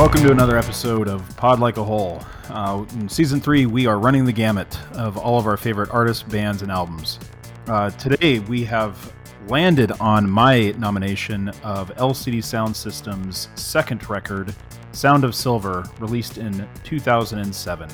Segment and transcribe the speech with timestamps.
[0.00, 2.22] Welcome to another episode of Pod Like a Hole.
[2.48, 6.22] Uh, in season three, we are running the gamut of all of our favorite artists,
[6.22, 7.18] bands, and albums.
[7.66, 9.12] Uh, today, we have
[9.48, 14.54] landed on my nomination of LCD Sound System's second record,
[14.92, 17.90] Sound of Silver, released in 2007.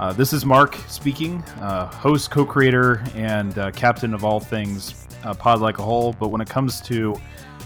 [0.00, 5.06] Uh, this is Mark speaking, uh, host, co creator, and uh, captain of all things
[5.22, 6.12] uh, Pod Like a Hole.
[6.12, 7.14] But when it comes to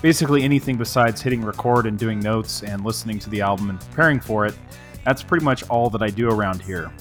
[0.04, 4.20] basically anything besides hitting record and doing notes and listening to the album and preparing
[4.20, 4.54] for it,
[5.02, 6.92] that's pretty much all that I do around here.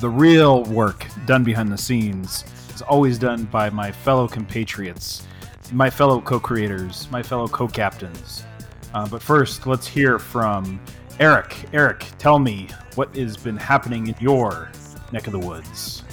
[0.00, 5.26] The real work done behind the scenes is always done by my fellow compatriots,
[5.72, 8.44] my fellow co creators, my fellow co captains.
[8.92, 10.78] Uh, but first, let's hear from
[11.20, 11.56] Eric.
[11.72, 14.70] Eric, tell me what has been happening in your
[15.10, 16.04] neck of the woods.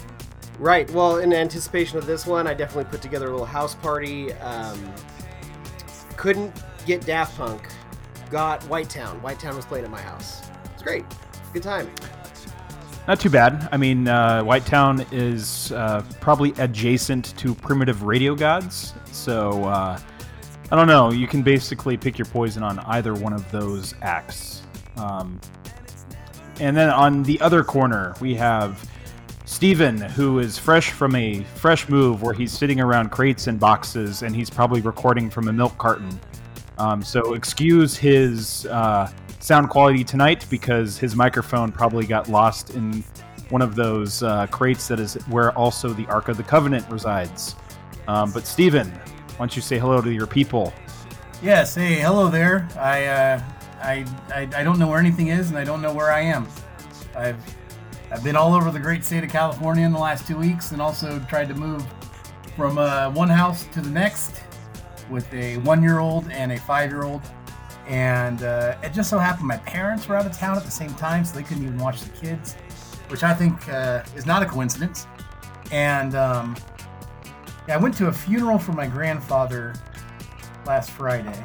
[0.57, 0.89] Right.
[0.91, 4.31] Well, in anticipation of this one, I definitely put together a little house party.
[4.35, 4.79] Um,
[6.17, 6.53] couldn't
[6.85, 7.67] get Daft Punk.
[8.31, 9.21] Got Whitetown.
[9.21, 10.41] Whitetown was playing at my house.
[10.73, 11.05] It's great.
[11.53, 11.89] Good time.
[13.07, 13.69] Not too bad.
[13.71, 19.99] I mean, uh, Whitetown is uh, probably adjacent to Primitive Radio Gods, so uh,
[20.71, 21.11] I don't know.
[21.11, 24.63] You can basically pick your poison on either one of those acts.
[24.97, 25.39] Um,
[26.59, 28.89] and then on the other corner, we have
[29.45, 34.23] Steven, who is fresh from a fresh move where he's sitting around crates and boxes
[34.23, 36.19] and he's probably recording from a milk carton.
[36.77, 43.03] Um, so excuse his uh, sound quality tonight because his microphone probably got lost in
[43.49, 47.55] one of those uh, crates that is where also the Ark of the Covenant resides.
[48.07, 50.73] Um, but Steven, why don't you say hello to your people?
[51.43, 52.67] Yes, hey, hello there.
[52.77, 53.41] I, uh,
[53.81, 56.47] I, I, I don't know where anything is, and I don't know where I am.
[57.15, 57.37] I've,
[58.11, 60.81] I've been all over the great state of California in the last two weeks, and
[60.81, 61.85] also tried to move
[62.55, 64.41] from uh, one house to the next
[65.09, 67.21] with a one-year-old and a five-year-old.
[67.87, 70.93] And uh, it just so happened my parents were out of town at the same
[70.95, 72.53] time, so they couldn't even watch the kids,
[73.09, 75.07] which I think uh, is not a coincidence.
[75.71, 76.55] And um,
[77.67, 79.73] yeah, I went to a funeral for my grandfather
[80.65, 81.43] last Friday,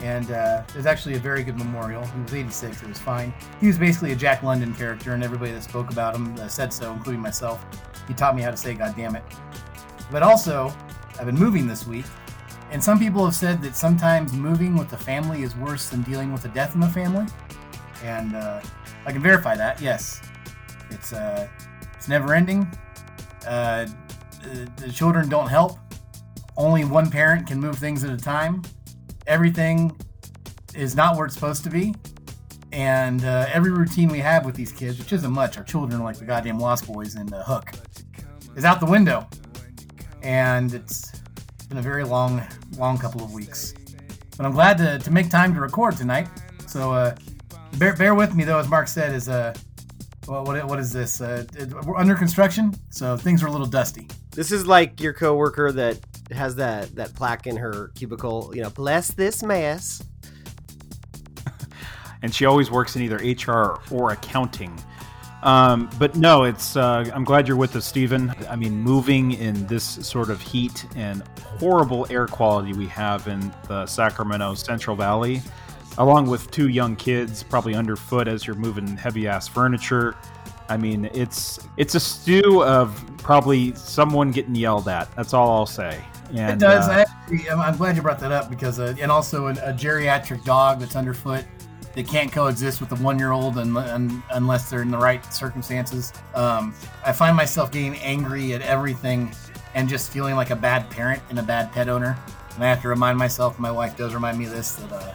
[0.00, 2.04] and uh, was actually a very good memorial.
[2.06, 3.32] He was 86; it was fine.
[3.60, 6.72] He was basically a Jack London character, and everybody that spoke about him uh, said
[6.72, 7.64] so, including myself.
[8.06, 9.24] He taught me how to say "God damn it."
[10.10, 10.72] But also,
[11.18, 12.06] I've been moving this week,
[12.70, 16.32] and some people have said that sometimes moving with the family is worse than dealing
[16.32, 17.26] with a death in the family,
[18.02, 18.60] and uh,
[19.04, 19.80] I can verify that.
[19.80, 20.22] Yes,
[20.90, 21.48] it's uh,
[21.94, 22.70] it's never ending.
[23.46, 23.86] Uh,
[24.76, 25.78] the children don't help.
[26.56, 28.62] Only one parent can move things at a time.
[29.28, 29.96] Everything
[30.74, 31.94] is not where it's supposed to be.
[32.72, 36.04] And uh, every routine we have with these kids, which isn't much, our children are
[36.04, 37.70] like the goddamn Lost Boys in the Hook,
[38.56, 39.28] is out the window.
[40.22, 41.12] And it's
[41.68, 42.42] been a very long,
[42.76, 43.74] long couple of weeks.
[44.36, 46.28] But I'm glad to, to make time to record tonight.
[46.66, 47.14] So uh,
[47.76, 49.54] bear, bear with me, though, as Mark said, is uh,
[50.26, 51.20] well, what, what is this?
[51.20, 54.08] Uh, it, we're under construction, so things are a little dusty.
[54.30, 55.98] This is like your coworker that
[56.32, 58.52] has that that plaque in her cubicle.
[58.54, 60.02] You know, bless this mess.
[62.22, 64.78] and she always works in either HR or accounting.
[65.42, 66.76] Um, but no, it's.
[66.76, 68.34] Uh, I'm glad you're with us, Stephen.
[68.48, 73.52] I mean, moving in this sort of heat and horrible air quality we have in
[73.68, 75.40] the Sacramento Central Valley,
[75.98, 80.16] along with two young kids probably underfoot as you're moving heavy ass furniture.
[80.68, 85.14] I mean, it's it's a stew of probably someone getting yelled at.
[85.14, 86.04] That's all I'll say.
[86.30, 86.88] And, it does.
[86.88, 89.52] uh, I actually, I'm, I'm glad you brought that up because, uh, and also a,
[89.52, 91.44] a geriatric dog that's underfoot
[91.94, 96.12] that can't coexist with a one-year-old un, un, unless they're in the right circumstances.
[96.34, 96.74] Um,
[97.04, 99.34] I find myself getting angry at everything
[99.74, 102.16] and just feeling like a bad parent and a bad pet owner.
[102.54, 103.58] And I have to remind myself.
[103.58, 105.14] My wife does remind me of this that uh,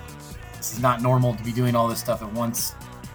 [0.58, 2.74] this is not normal to be doing all this stuff at once.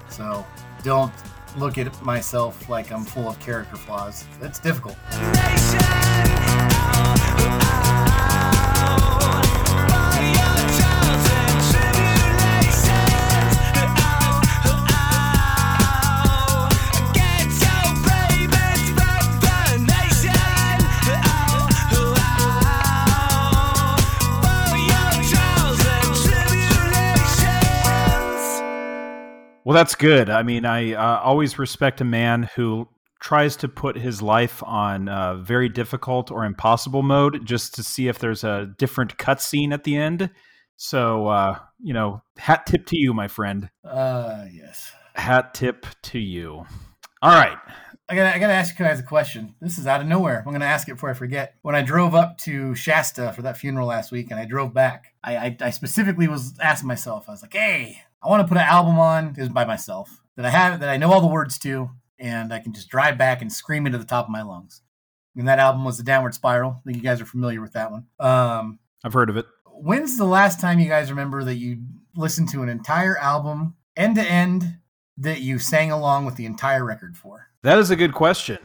[0.09, 0.47] So
[0.83, 1.13] don't
[1.57, 4.25] look at myself like I'm full of character flaws.
[4.41, 4.97] It's difficult.
[29.69, 30.31] Well, that's good.
[30.31, 32.89] I mean, I uh, always respect a man who
[33.21, 38.09] tries to put his life on uh, very difficult or impossible mode just to see
[38.09, 40.31] if there's a different cutscene at the end.
[40.77, 43.69] So, uh, you know, hat tip to you, my friend.
[43.85, 44.93] Uh, yes.
[45.15, 46.65] Hat tip to you.
[47.21, 47.59] All right.
[48.09, 49.55] I gotta, I gotta ask you guys a question.
[49.61, 50.43] This is out of nowhere.
[50.47, 51.57] I'm gonna ask it before I forget.
[51.63, 55.13] When I drove up to Shasta for that funeral last week, and I drove back,
[55.23, 58.57] I, I, I specifically was asking myself, I was like, "Hey, I want to put
[58.57, 61.59] an album on is by myself that I have that I know all the words
[61.61, 64.83] to, and I can just drive back and scream into the top of my lungs.
[65.37, 66.77] And that album was the Downward Spiral.
[66.79, 68.07] I think you guys are familiar with that one.
[68.19, 69.47] Um, I've heard of it.
[69.67, 71.79] When's the last time you guys remember that you
[72.17, 74.79] listened to an entire album end to end
[75.19, 77.47] that you sang along with the entire record for?
[77.63, 78.59] That is a good question.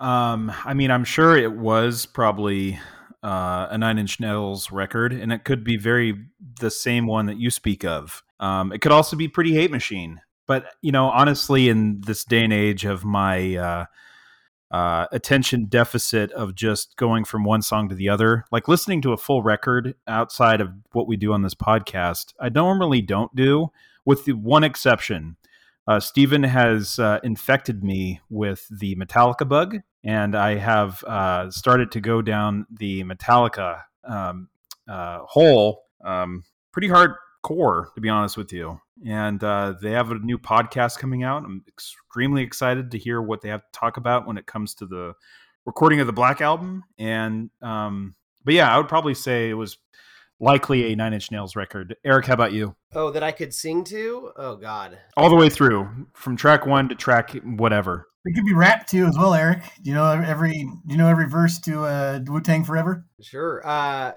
[0.00, 2.78] Um, I mean, I'm sure it was probably
[3.22, 6.26] uh, a Nine Inch Nails record, and it could be very
[6.60, 8.22] the same one that you speak of.
[8.40, 10.20] Um, it could also be Pretty Hate Machine.
[10.46, 13.84] But you know, honestly, in this day and age of my uh,
[14.70, 19.12] uh, attention deficit of just going from one song to the other, like listening to
[19.12, 23.70] a full record outside of what we do on this podcast, I normally don't do,
[24.04, 25.36] with the one exception.
[25.86, 31.90] Uh, Stephen has uh, infected me with the Metallica bug, and I have uh, started
[31.92, 34.48] to go down the Metallica um,
[34.88, 36.88] uh, hole um, pretty
[37.42, 38.80] hardcore, to be honest with you.
[39.06, 41.44] And uh, they have a new podcast coming out.
[41.44, 44.86] I'm extremely excited to hear what they have to talk about when it comes to
[44.86, 45.14] the
[45.64, 46.84] recording of the Black album.
[46.98, 48.14] And um,
[48.44, 49.78] but yeah, I would probably say it was
[50.38, 51.96] likely a Nine Inch Nails record.
[52.04, 52.74] Eric, how about you?
[52.94, 54.32] Oh, that I could sing to?
[54.36, 54.98] Oh God!
[55.16, 58.06] All the way through, from track one to track whatever.
[58.26, 59.62] It could be rap too, as well, Eric.
[59.82, 60.68] You know every?
[60.86, 63.06] You know every verse to uh, Wu Tang Forever?
[63.22, 63.66] Sure.
[63.66, 64.12] Uh,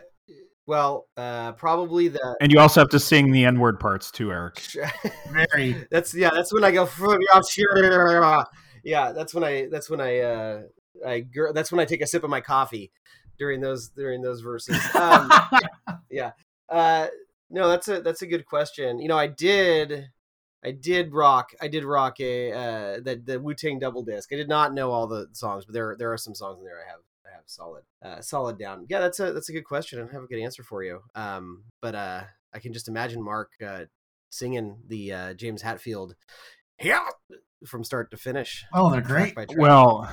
[0.65, 2.37] well, uh, probably the.
[2.39, 4.61] And you also have to sing the N word parts too, Eric.
[5.29, 5.85] Very.
[5.91, 6.29] that's yeah.
[6.33, 6.87] That's when I go.
[8.83, 9.67] Yeah, that's when I.
[9.69, 10.19] That's when I.
[10.19, 10.61] Uh,
[11.05, 11.25] I.
[11.53, 12.91] That's when I take a sip of my coffee
[13.37, 14.77] during those during those verses.
[14.95, 15.31] Um,
[16.11, 16.31] yeah.
[16.69, 17.07] Uh,
[17.49, 18.99] no, that's a that's a good question.
[18.99, 20.09] You know, I did
[20.63, 24.31] I did rock I did rock a uh, the the Wu Tang double disc.
[24.31, 26.79] I did not know all the songs, but there there are some songs in there
[26.79, 28.85] I have I have solid uh, solid down.
[28.89, 29.99] Yeah, that's a that's a good question.
[29.99, 31.01] I don't have a good answer for you.
[31.15, 33.85] Um, but uh, I can just imagine Mark uh,
[34.29, 36.13] singing the uh, James Hetfield,
[36.81, 37.07] yeah
[37.65, 38.65] from start to finish.
[38.73, 39.35] Oh, they're great.
[39.55, 40.09] Well,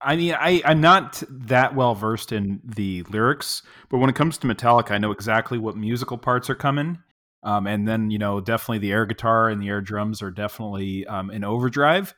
[0.00, 4.38] I mean, I, I'm not that well versed in the lyrics, but when it comes
[4.38, 6.98] to Metallica, I know exactly what musical parts are coming.
[7.44, 11.06] Um, and then, you know, definitely the air guitar and the air drums are definitely
[11.06, 12.14] um, in overdrive.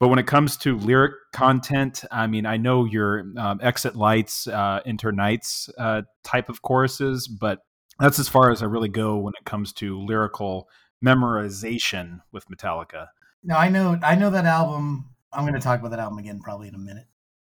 [0.00, 4.46] But when it comes to lyric content, I mean, I know your um, exit lights,
[4.46, 7.60] uh, enter nights uh, type of choruses, but
[8.00, 10.68] that's as far as I really go when it comes to lyrical
[11.04, 13.08] memorization with Metallica.
[13.42, 15.10] No, I know, I know that album.
[15.32, 17.06] I'm going to talk about that album again probably in a minute.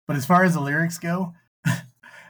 [0.08, 1.34] But as far as the lyrics go,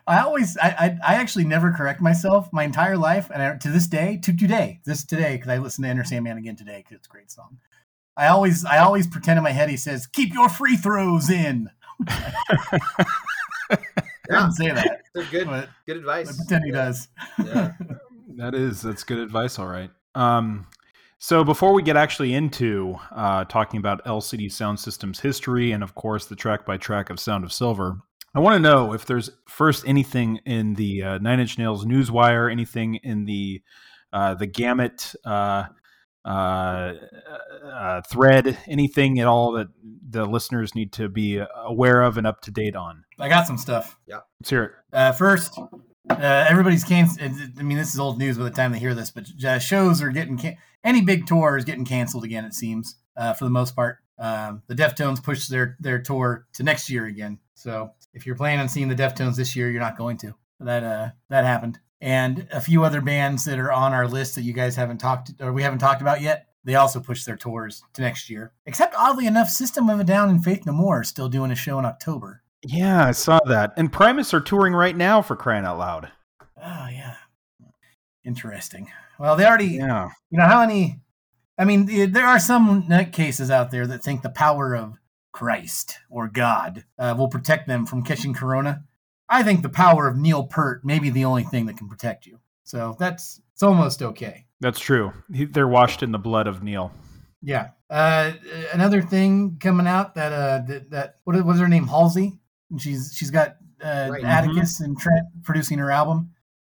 [0.07, 3.69] I always, I, I, I, actually never correct myself my entire life, and I, to
[3.69, 6.97] this day, to today, this today, because I listened to Enter Sandman again today because
[6.97, 7.57] it's a great song.
[8.15, 11.69] I always, I always pretend in my head he says, "Keep your free throws in."
[12.09, 13.77] I
[14.29, 15.01] didn't say that.
[15.13, 16.29] They're good, but, good advice.
[16.29, 17.07] I pretend he does.
[17.43, 17.73] Yeah.
[18.37, 19.59] that is, that's good advice.
[19.59, 19.89] All right.
[20.15, 20.67] Um,
[21.19, 25.95] so before we get actually into uh, talking about LCD Sound System's history and, of
[25.95, 27.99] course, the track by track of Sound of Silver,
[28.35, 32.51] I want to know if there's first anything in the uh, Nine Inch Nails newswire,
[32.51, 33.61] anything in the
[34.11, 35.13] uh, the Gamut
[36.25, 39.67] uh, uh, uh, thread, anything at all that
[40.09, 43.03] the listeners need to be aware of and up to date on.
[43.19, 43.97] I got some stuff.
[44.07, 45.13] Yeah, let's hear it.
[45.13, 45.59] first,
[46.09, 47.31] everybody's canceled.
[47.59, 49.27] I mean, this is old news by the time they hear this, but
[49.61, 52.45] shows are getting can- any big tour is getting canceled again.
[52.45, 53.97] It seems uh, for the most part.
[54.19, 57.39] Um, the Deftones pushed their their tour to next year again.
[57.55, 60.35] So if you're planning on seeing the Deftones this year, you're not going to.
[60.59, 61.79] That uh that happened.
[62.03, 65.31] And a few other bands that are on our list that you guys haven't talked
[65.39, 66.47] or we haven't talked about yet.
[66.65, 68.51] They also pushed their tours to next year.
[68.65, 71.55] Except oddly enough, System of a Down and Faith No More are still doing a
[71.55, 72.41] show in October.
[72.61, 73.71] Yeah, I saw that.
[73.77, 76.11] And Primus are touring right now for crying out loud.
[76.61, 77.15] Oh yeah.
[78.25, 78.91] Interesting.
[79.17, 80.09] Well, they already, yeah.
[80.29, 80.99] you know, how many?
[81.57, 84.97] I mean, there are some cases out there that think the power of
[85.31, 88.83] Christ or God uh, will protect them from catching corona.
[89.29, 92.25] I think the power of Neil Peart may be the only thing that can protect
[92.25, 92.39] you.
[92.63, 94.45] So that's it's almost okay.
[94.59, 95.13] That's true.
[95.33, 96.91] He, they're washed in the blood of Neil.
[97.41, 97.69] Yeah.
[97.89, 98.33] Uh,
[98.73, 102.39] another thing coming out that uh that, that what was her name Halsey?
[102.71, 104.23] And she's she's got uh, right.
[104.23, 104.85] Atticus mm-hmm.
[104.85, 106.31] and Trent producing her album.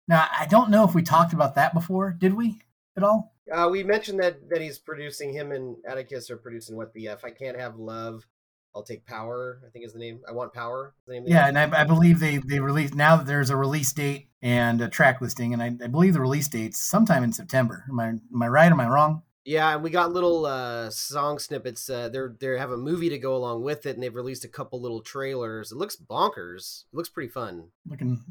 [0.08, 2.12] Now, I don't know if we talked about that before.
[2.12, 2.62] Did we
[2.98, 3.34] at all?
[3.52, 7.24] Uh, we mentioned that that he's producing him and Atticus are producing what the F.
[7.24, 8.26] I can't have love.
[8.76, 9.62] I'll take power.
[9.66, 10.20] I think is the name.
[10.28, 10.94] I want power.
[11.08, 14.82] yeah, and I, I, believe they they released now that there's a release date and
[14.82, 17.86] a track listing, and I, I believe the release date's sometime in September.
[17.90, 18.72] Am I am I right?
[18.72, 19.24] Am I wrong?
[19.46, 21.90] Yeah, and we got little uh, song snippets.
[21.90, 24.50] Uh, they're they have a movie to go along with it, and they've released a
[24.50, 25.72] couple little trailers.
[25.72, 26.86] It looks bonkers.
[26.92, 27.70] It looks pretty fun.
[27.88, 28.24] Looking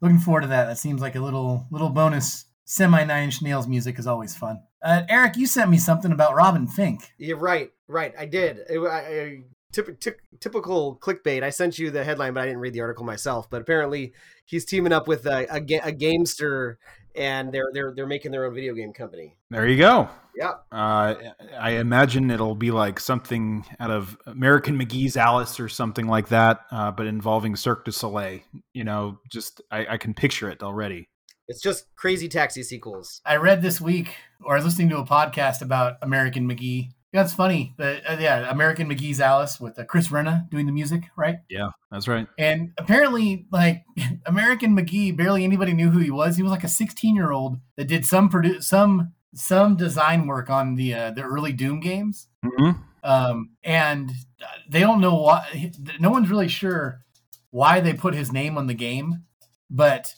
[0.00, 0.64] looking forward to that.
[0.66, 4.62] That seems like a little little bonus semi Nine Inch Nails music is always fun.
[4.82, 7.02] Uh, Eric, you sent me something about Robin Finck.
[7.18, 8.14] You're right, right.
[8.18, 8.60] I did.
[8.70, 9.42] I, I,
[9.72, 11.42] typ- typ- typical clickbait.
[11.42, 13.50] I sent you the headline, but I didn't read the article myself.
[13.50, 14.12] But apparently,
[14.44, 16.78] he's teaming up with a, a, a gamester,
[17.14, 19.36] and they're they're they're making their own video game company.
[19.50, 20.08] There you go.
[20.34, 20.52] Yeah.
[20.70, 21.14] Uh,
[21.58, 26.60] I imagine it'll be like something out of American McGee's Alice or something like that,
[26.70, 28.40] uh, but involving Cirque du Soleil.
[28.72, 31.08] You know, just I, I can picture it already.
[31.48, 33.20] It's just crazy taxi sequels.
[33.26, 36.90] I read this week, or I was listening to a podcast about American McGee.
[37.12, 41.02] That's funny, but uh, yeah, American McGee's Alice with uh, Chris Vrenna doing the music,
[41.14, 41.36] right?
[41.50, 42.26] Yeah, that's right.
[42.38, 43.84] And apparently, like
[44.26, 46.36] American McGee, barely anybody knew who he was.
[46.36, 50.48] He was like a 16 year old that did some produ- some some design work
[50.48, 52.28] on the uh, the early Doom games.
[52.44, 52.80] Mm-hmm.
[53.04, 54.10] Um, and
[54.68, 55.70] they don't know why.
[56.00, 57.04] No one's really sure
[57.50, 59.24] why they put his name on the game,
[59.68, 60.14] but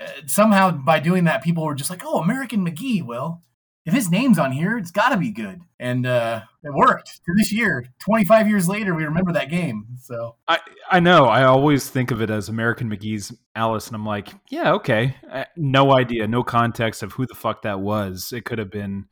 [0.00, 3.42] uh, somehow by doing that, people were just like, "Oh, American McGee." Well,
[3.86, 7.20] if his name's on here, it's got to be good, and uh, it worked.
[7.26, 9.86] To this year, 25 years later, we remember that game.
[10.00, 10.58] So I
[10.90, 11.26] I know.
[11.26, 15.16] I always think of it as American McGee's Alice, and I'm like, yeah, okay.
[15.30, 18.32] I, no idea, no context of who the fuck that was.
[18.32, 19.06] It could have been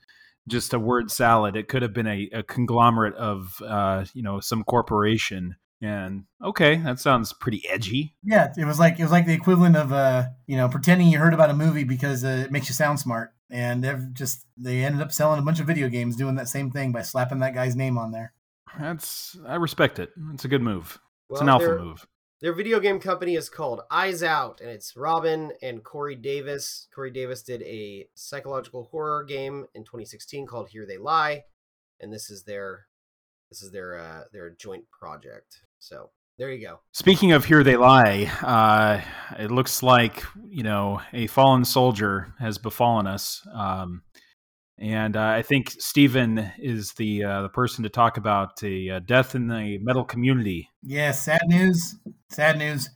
[0.49, 1.55] just a word salad.
[1.55, 5.57] It could have been a, a conglomerate of uh, you know some corporation.
[5.83, 8.15] And okay, that sounds pretty edgy.
[8.23, 11.19] yeah, it was like it was like the equivalent of uh, you know pretending you
[11.19, 13.33] heard about a movie because uh, it makes you sound smart.
[13.51, 16.71] And they've just they ended up selling a bunch of video games doing that same
[16.71, 18.33] thing by slapping that guy's name on there.
[18.79, 20.11] That's I respect it.
[20.33, 20.99] It's a good move.
[21.31, 22.07] It's an alpha move.
[22.41, 26.89] Their video game company is called Eyes Out, and it's Robin and Corey Davis.
[26.93, 31.45] Corey Davis did a psychological horror game in 2016 called Here They Lie,
[32.01, 32.87] and this is their
[33.49, 35.61] this is their uh, their joint project.
[35.83, 36.79] So there you go.
[36.93, 39.01] Speaking of here they lie, uh,
[39.37, 44.03] it looks like you know a fallen soldier has befallen us, um,
[44.79, 48.99] and uh, I think Stephen is the uh, the person to talk about the uh,
[49.01, 50.71] death in the metal community.
[50.85, 51.97] Yeah, sad news.
[52.31, 52.89] Sad news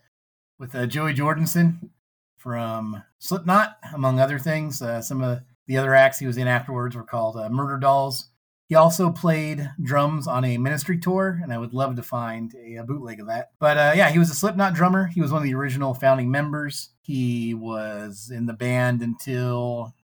[0.61, 1.91] with uh, Joey Jordison
[2.37, 4.81] from Slipknot, among other things.
[4.81, 8.29] Uh, some of the other acts he was in afterwards were called uh, Murder Dolls.
[8.69, 12.77] He also played drums on a ministry tour, and I would love to find a,
[12.77, 13.51] a bootleg of that.
[13.61, 15.07] But uh, yeah, he was a Slipknot drummer.
[15.07, 16.91] He was one of the original founding members.
[17.03, 19.95] He was in the band until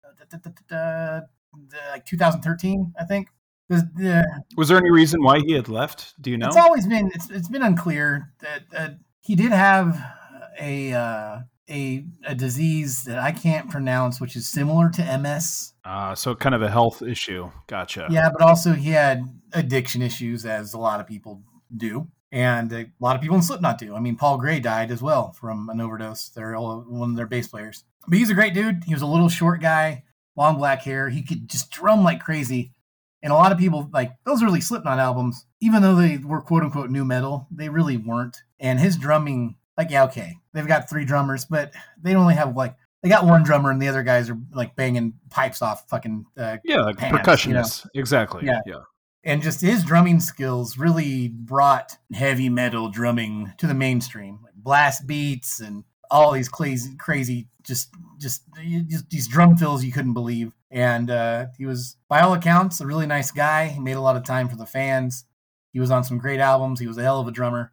[1.90, 3.28] like 2013, I think.
[3.68, 6.14] This- the- Was there any reason why he had left?
[6.20, 6.48] Do you know?
[6.48, 8.88] it's always been it's, it's been unclear that uh,
[9.20, 10.00] he did have
[10.60, 11.38] a uh,
[11.70, 15.72] a a disease that I can't pronounce, which is similar to MS.
[15.84, 17.50] Uh, so kind of a health issue.
[17.66, 18.08] Gotcha.
[18.10, 21.42] Yeah, but also he had addiction issues, as a lot of people
[21.76, 23.94] do, and a lot of people in Slipknot do.
[23.94, 26.28] I mean, Paul Gray died as well from an overdose.
[26.30, 28.84] They're all, one of their bass players, but he's a great dude.
[28.84, 30.04] He was a little short guy,
[30.36, 31.08] long black hair.
[31.08, 32.72] He could just drum like crazy.
[33.22, 36.64] And a lot of people like those early Slipknot albums, even though they were quote
[36.64, 38.42] unquote nu metal, they really weren't.
[38.58, 42.76] And his drumming, like, yeah, okay, they've got three drummers, but they only have like
[43.02, 46.58] they got one drummer, and the other guys are like banging pipes off fucking uh,
[46.64, 47.86] Yeah, like Pants, percussionists.
[47.94, 48.46] Exactly.
[48.46, 48.60] Yeah.
[48.66, 48.80] yeah.
[49.24, 55.06] and just his drumming skills really brought heavy metal drumming to the mainstream like blast
[55.06, 58.42] beats and all these crazy crazy just just,
[58.86, 62.86] just these drum fills you couldn't believe and uh, he was by all accounts a
[62.86, 65.24] really nice guy he made a lot of time for the fans
[65.72, 67.71] he was on some great albums he was a hell of a drummer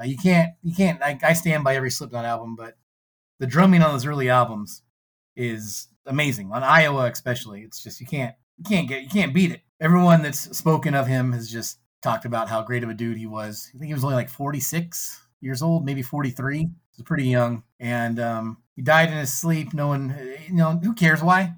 [0.00, 2.76] uh, you can't you can't I, I stand by every slipknot album but
[3.38, 4.82] the drumming on those early albums
[5.36, 9.52] is amazing on iowa especially it's just you can't you can't get you can't beat
[9.52, 13.18] it everyone that's spoken of him has just talked about how great of a dude
[13.18, 13.70] he was.
[13.74, 16.58] I think he was only like 46 years old, maybe 43.
[16.58, 19.74] He was pretty young, and um, he died in his sleep.
[19.74, 21.54] No one, you know, who cares why?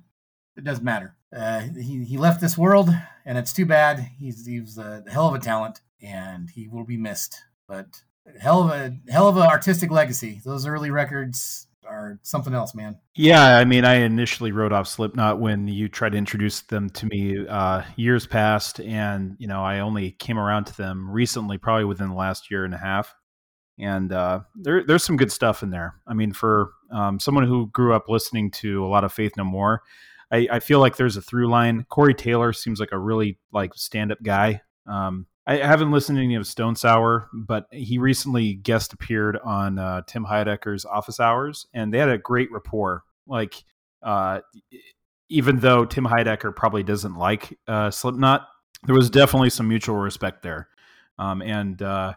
[0.57, 1.15] It doesn't matter.
[1.35, 2.89] Uh, he he left this world,
[3.27, 4.01] and it's too bad.
[4.19, 7.43] He's he was a hell of a talent, and he will be missed.
[7.69, 8.03] But
[8.41, 10.41] hell of a hell of a artistic legacy.
[10.45, 12.99] Those early records are something else, man.
[13.15, 17.07] Yeah, I mean, I initially wrote off Slipknot when you tried to introduce them to
[17.07, 21.85] me uh, years past, and you know, I only came around to them recently, probably
[21.85, 23.15] within the last year and a half.
[23.79, 25.95] And uh, there, there's some good stuff in there.
[26.07, 29.45] I mean, for um, someone who grew up listening to a lot of Faith No
[29.45, 29.83] More,
[30.33, 31.87] I, I feel like there's a through line.
[31.89, 34.63] Corey Taylor seems like a really like stand up guy.
[34.87, 39.79] Um, I haven't listened to any of Stone Sour, but he recently guest appeared on
[39.79, 43.03] uh, Tim Heidecker's Office Hours, and they had a great rapport.
[43.27, 43.55] Like,
[44.03, 44.41] uh,
[45.31, 48.47] even though Tim Heidecker probably doesn't like uh, Slipknot,
[48.85, 50.69] there was definitely some mutual respect there.
[51.19, 52.13] Um, and uh,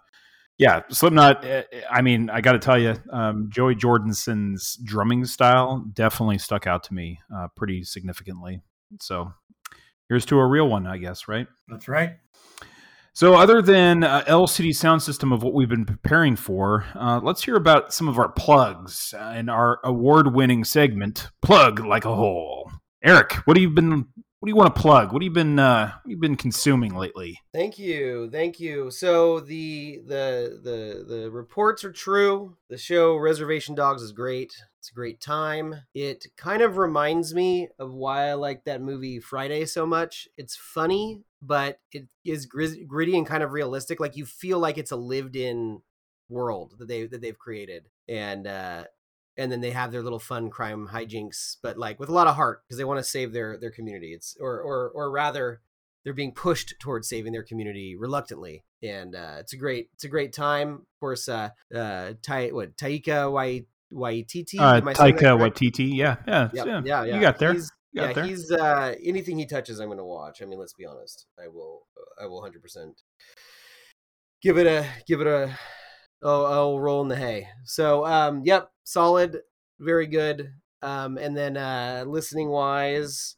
[0.57, 1.43] Yeah, Slipknot.
[1.45, 6.67] eh, I mean, I got to tell you, um, Joey Jordison's drumming style definitely stuck
[6.67, 8.61] out to me uh, pretty significantly.
[8.99, 9.31] So
[10.09, 11.47] here's to a real one, I guess, right?
[11.69, 12.17] That's right.
[13.13, 17.43] So, other than uh, LCD sound system of what we've been preparing for, uh, let's
[17.43, 22.71] hear about some of our plugs uh, in our award-winning segment, "Plug Like a Hole."
[23.03, 24.05] Eric, what have you been?
[24.39, 25.11] What do you want to plug?
[25.11, 25.59] What have you been?
[25.59, 27.37] Uh, what have you been consuming lately?
[27.53, 28.89] Thank you, thank you.
[28.89, 32.55] So the the the the reports are true.
[32.69, 34.53] The show Reservation Dogs is great.
[34.81, 35.75] It's a great time.
[35.93, 40.27] It kind of reminds me of why I like that movie Friday so much.
[40.37, 43.99] It's funny, but it is gritty and kind of realistic.
[43.99, 45.83] Like you feel like it's a lived-in
[46.29, 48.85] world that they that they've created, and uh,
[49.37, 52.35] and then they have their little fun crime hijinks, but like with a lot of
[52.35, 54.13] heart because they want to save their their community.
[54.15, 55.61] It's or or or rather
[56.03, 60.07] they're being pushed towards saving their community reluctantly and uh, it's a great it's a
[60.09, 63.31] great time of course uh uh tai what taika
[63.91, 65.37] waititi Uh, Taika?
[65.37, 65.95] Waititi.
[65.95, 67.53] Yeah, yeah, Yep, yeah, yeah yeah You got there.
[67.53, 68.25] he's, You got yeah there.
[68.25, 71.87] he's uh anything he touches i'm gonna watch i mean let's be honest i will
[72.21, 72.93] i will 100%
[74.41, 75.57] give it a give it a
[76.23, 79.39] oh i'll roll in the hay so um yep solid
[79.79, 83.35] very good um and then uh listening wise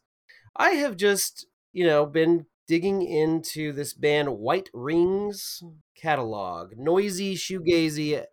[0.56, 5.62] i have just you know been digging into this band White Ring's
[6.00, 8.24] catalog noisy shoegazy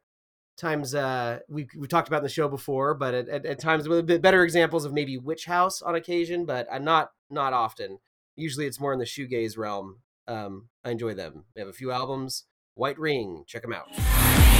[0.61, 3.87] times uh we we talked about in the show before but at, at, at times
[4.19, 7.99] better examples of maybe witch house on occasion but i'm not not often.
[8.35, 9.99] Usually it's more in the shoegaze realm.
[10.27, 11.45] Um i enjoy them.
[11.55, 12.45] They have a few albums.
[12.75, 14.50] White ring check them out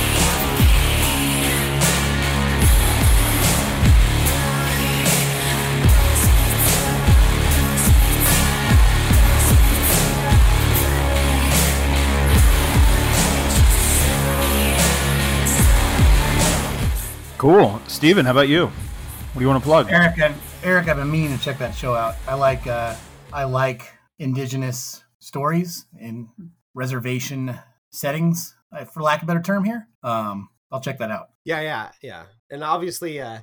[17.41, 18.67] Cool, Steven, How about you?
[18.67, 19.87] What do you want to plug?
[19.89, 22.13] Eric, I, Eric, I've been meaning to check that show out.
[22.27, 22.95] I like uh,
[23.33, 23.81] I like
[24.19, 26.29] indigenous stories in
[26.75, 27.57] reservation
[27.89, 29.87] settings, uh, for lack of a better term here.
[30.03, 31.29] Um, I'll check that out.
[31.43, 32.25] Yeah, yeah, yeah.
[32.51, 33.39] And obviously, uh,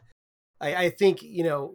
[0.61, 1.75] I, I think you know,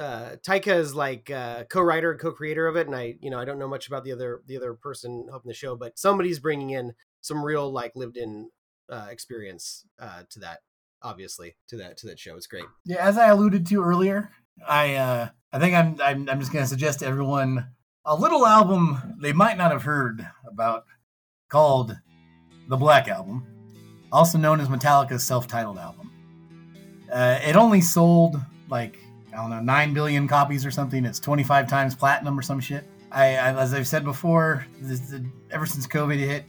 [0.00, 3.44] uh, Taika is like uh, co-writer and co-creator of it, and I, you know, I
[3.44, 6.70] don't know much about the other the other person helping the show, but somebody's bringing
[6.70, 8.48] in some real like lived-in
[8.88, 10.60] uh, experience uh, to that,
[11.02, 12.36] obviously, to that to that show.
[12.36, 12.64] It's great.
[12.84, 14.30] Yeah, as I alluded to earlier,
[14.66, 17.66] I uh, I think I'm I'm, I'm just going to suggest to everyone
[18.04, 20.84] a little album they might not have heard about
[21.48, 21.96] called
[22.68, 23.46] the Black Album,
[24.12, 26.10] also known as Metallica's self-titled album.
[27.12, 28.98] Uh, it only sold like
[29.32, 31.04] I don't know nine billion copies or something.
[31.04, 32.84] It's 25 times platinum or some shit.
[33.10, 36.44] I, I as I've said before, this, the, ever since COVID hit,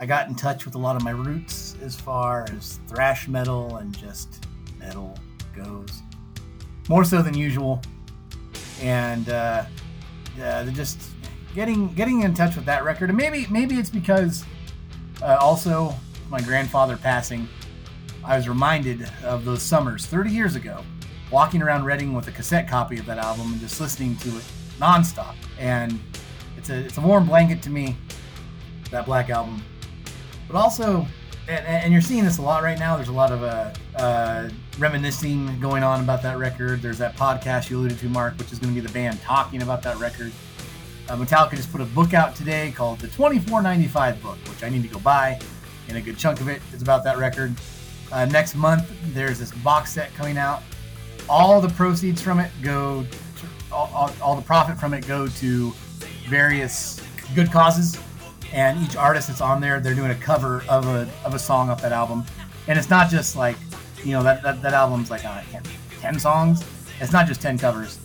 [0.00, 3.76] I got in touch with a lot of my roots as far as thrash metal
[3.76, 4.46] and just
[4.78, 5.14] metal
[5.54, 6.00] goes,
[6.88, 7.82] more so than usual.
[8.80, 9.66] And uh,
[10.42, 11.02] uh, just
[11.54, 14.42] getting getting in touch with that record, and maybe maybe it's because
[15.20, 15.94] uh, also
[16.30, 17.46] my grandfather passing.
[18.24, 20.82] I was reminded of those summers 30 years ago,
[21.30, 24.44] walking around Redding with a cassette copy of that album and just listening to it
[24.78, 25.34] nonstop.
[25.58, 26.00] And
[26.56, 27.98] it's a it's a warm blanket to me.
[28.90, 29.62] That Black album
[30.50, 31.06] but also
[31.48, 32.96] and, and you're seeing this a lot right now.
[32.96, 36.80] There's a lot of uh, uh, reminiscing going on about that record.
[36.80, 39.62] There's that podcast you alluded to mark which is going to be the band talking
[39.62, 40.32] about that record.
[41.08, 44.80] Uh, metallica just put a book out today called the 2495 book which i need
[44.80, 45.36] to go buy
[45.88, 47.52] and a good chunk of it is about that record.
[48.12, 50.62] Uh, next month there's this box set coming out.
[51.28, 55.26] All the proceeds from it go to, all, all, all the profit from it go
[55.26, 55.70] to
[56.28, 57.00] various
[57.34, 57.96] good causes
[58.52, 61.70] and each artist that's on there they're doing a cover of a, of a song
[61.70, 62.24] off that album.
[62.66, 63.56] And it's not just like
[64.04, 65.62] you know that, that, that album's like uh, 10,
[66.00, 66.64] 10 songs.
[67.00, 67.98] It's not just 10 covers.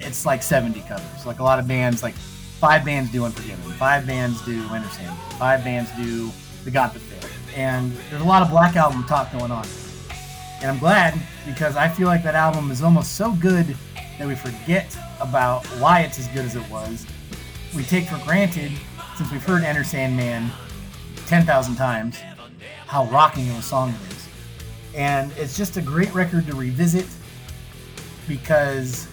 [0.00, 1.26] It's like 70 covers.
[1.26, 5.16] Like a lot of bands like five bands do unforgiven five bands do winter Sand,
[5.38, 6.28] five bands do
[6.64, 9.64] the god that failed and there's a lot of black album talk going on.
[10.60, 11.14] And i'm glad
[11.46, 13.76] because i feel like that album is almost so good
[14.18, 17.06] that we forget about why it's as good as it was.
[17.74, 18.72] We take for granted
[19.18, 20.48] since we've heard Enter Sandman
[21.26, 22.20] 10,000 times,
[22.86, 24.28] how rocking of a song it is.
[24.94, 27.04] And it's just a great record to revisit
[28.28, 29.08] because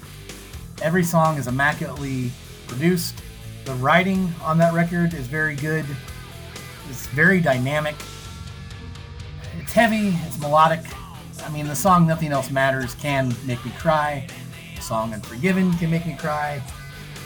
[0.83, 2.31] every song is immaculately
[2.67, 3.19] produced.
[3.65, 5.85] The writing on that record is very good.
[6.87, 7.95] It's very dynamic.
[9.59, 10.81] It's heavy, it's melodic.
[11.43, 14.27] I mean, the song Nothing Else Matters can make me cry.
[14.75, 16.61] The song Unforgiven can make me cry.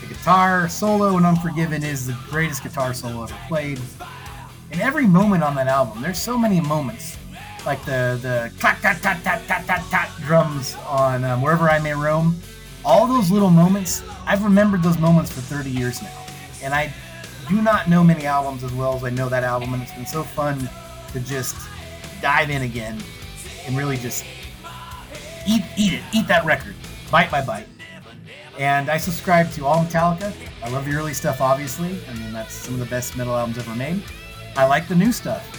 [0.10, 3.80] Guitar solo in Unforgiven is the greatest guitar solo ever played.
[4.72, 7.15] in every moment on that album, there's so many moments,
[7.63, 11.78] like the the clack clack clack clack clack clack clack drums on um, wherever I
[11.78, 12.36] may roam.
[12.84, 16.26] All those little moments, I've remembered those moments for 30 years now,
[16.63, 16.91] and I
[17.48, 20.08] do not know many albums as well as I know that album, and it's been
[20.08, 20.67] so fun
[21.13, 21.56] to just
[22.19, 22.98] dive in again
[23.67, 24.26] and really just
[25.48, 26.74] eat eat it, eat that record,
[27.12, 27.67] bite by bite.
[28.60, 30.34] And I subscribe to all Metallica.
[30.62, 31.98] I love the early stuff, obviously.
[32.10, 34.04] I mean, that's some of the best metal albums ever made.
[34.58, 35.56] I like the new stuff.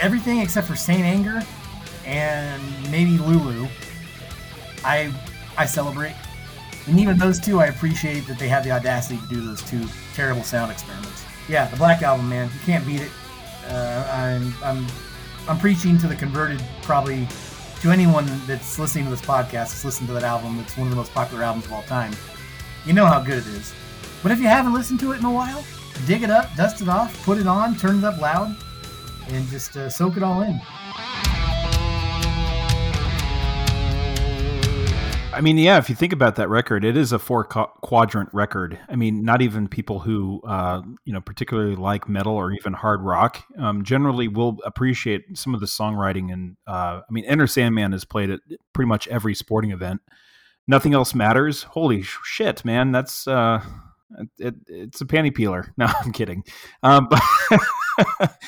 [0.00, 1.42] Everything except for Saint Anger
[2.04, 3.66] and maybe Lulu,
[4.84, 5.12] I
[5.58, 6.14] I celebrate.
[6.86, 9.84] And even those two, I appreciate that they have the audacity to do those two
[10.14, 11.24] terrible sound experiments.
[11.48, 13.10] Yeah, the Black Album, man, you can't beat it.
[13.68, 14.86] Uh, I'm I'm
[15.48, 17.26] I'm preaching to the converted, probably
[17.86, 20.58] to anyone that's listening to this podcast, that's listened to that album.
[20.58, 22.10] It's one of the most popular albums of all time.
[22.84, 23.72] You know how good it is.
[24.24, 25.64] But if you haven't listened to it in a while,
[26.04, 28.56] dig it up, dust it off, put it on, turn it up loud,
[29.28, 30.60] and just uh, soak it all in.
[35.36, 38.78] I mean, yeah, if you think about that record, it is a four quadrant record.
[38.88, 43.02] I mean, not even people who, uh, you know, particularly like metal or even hard
[43.02, 46.32] rock um, generally will appreciate some of the songwriting.
[46.32, 48.40] And uh, I mean, Enter Sandman has played at
[48.72, 50.00] pretty much every sporting event.
[50.66, 51.64] Nothing else matters.
[51.64, 52.90] Holy shit, man.
[52.92, 53.62] That's, uh,
[54.38, 55.72] it, it's a panty peeler.
[55.76, 56.44] No, I'm kidding.
[56.82, 57.20] Um, but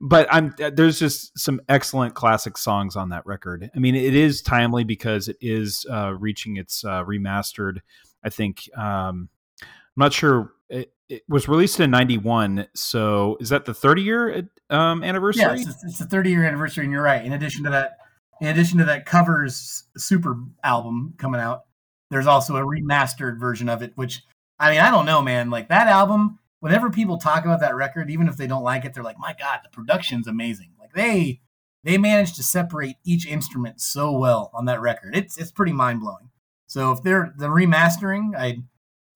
[0.00, 3.70] but I'm uh, there's just some excellent classic songs on that record.
[3.74, 7.78] I mean, it is timely because it is uh, reaching its uh, remastered.
[8.24, 9.28] I think um,
[9.62, 10.52] I'm not sure.
[10.68, 15.42] It, it, was released in '91, so is that the 30 year um, anniversary?
[15.42, 17.24] Yeah, it's, it's the 30 year anniversary, and you're right.
[17.24, 17.98] In addition to that,
[18.40, 21.62] in addition to that covers super album coming out,
[22.10, 23.92] there's also a remastered version of it.
[23.94, 24.22] Which
[24.58, 25.50] I mean, I don't know, man.
[25.50, 28.94] Like that album whenever people talk about that record, even if they don't like it,
[28.94, 31.40] they're like, "My God, the production's amazing!" Like they
[31.84, 35.16] they managed to separate each instrument so well on that record.
[35.16, 36.30] It's it's pretty mind blowing.
[36.66, 38.62] So if they're the remastering, I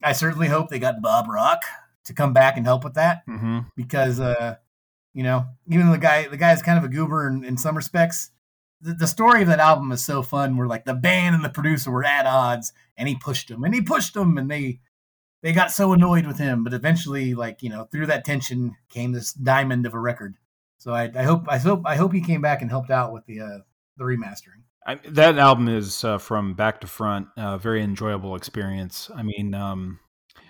[0.03, 1.62] I certainly hope they got Bob Rock
[2.05, 3.61] to come back and help with that mm-hmm.
[3.76, 4.57] because uh,
[5.12, 7.76] you know even the guy the guy is kind of a goober in, in some
[7.76, 8.31] respects.
[8.83, 10.57] The, the story of that album is so fun.
[10.57, 13.74] Where like the band and the producer were at odds, and he pushed them, and
[13.74, 14.79] he pushed them, and they
[15.42, 19.12] they got so annoyed with him, but eventually, like you know, through that tension came
[19.12, 20.35] this diamond of a record.
[20.79, 23.26] So I, I hope I hope I hope he came back and helped out with
[23.26, 23.59] the uh,
[23.96, 24.62] the remastering.
[24.87, 29.11] I, that album is uh, from back to front, a uh, very enjoyable experience.
[29.14, 30.00] I mean, um,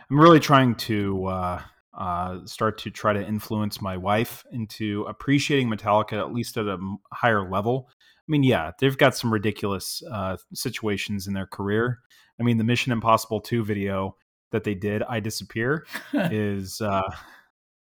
[0.09, 1.63] I'm really trying to uh,
[1.97, 6.79] uh, start to try to influence my wife into appreciating Metallica at least at a
[7.13, 7.89] higher level.
[7.91, 11.99] I mean, yeah, they've got some ridiculous uh, situations in their career.
[12.39, 14.17] I mean, the Mission Impossible 2 video
[14.53, 17.03] that they did, "I Disappear," is uh,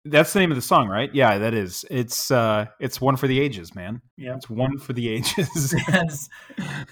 [0.05, 1.13] that's the name of the song, right?
[1.13, 1.85] Yeah, that is.
[1.91, 4.01] It's uh, it's one for the ages, man.
[4.17, 5.75] Yeah, it's one for the ages.
[5.87, 6.27] yes.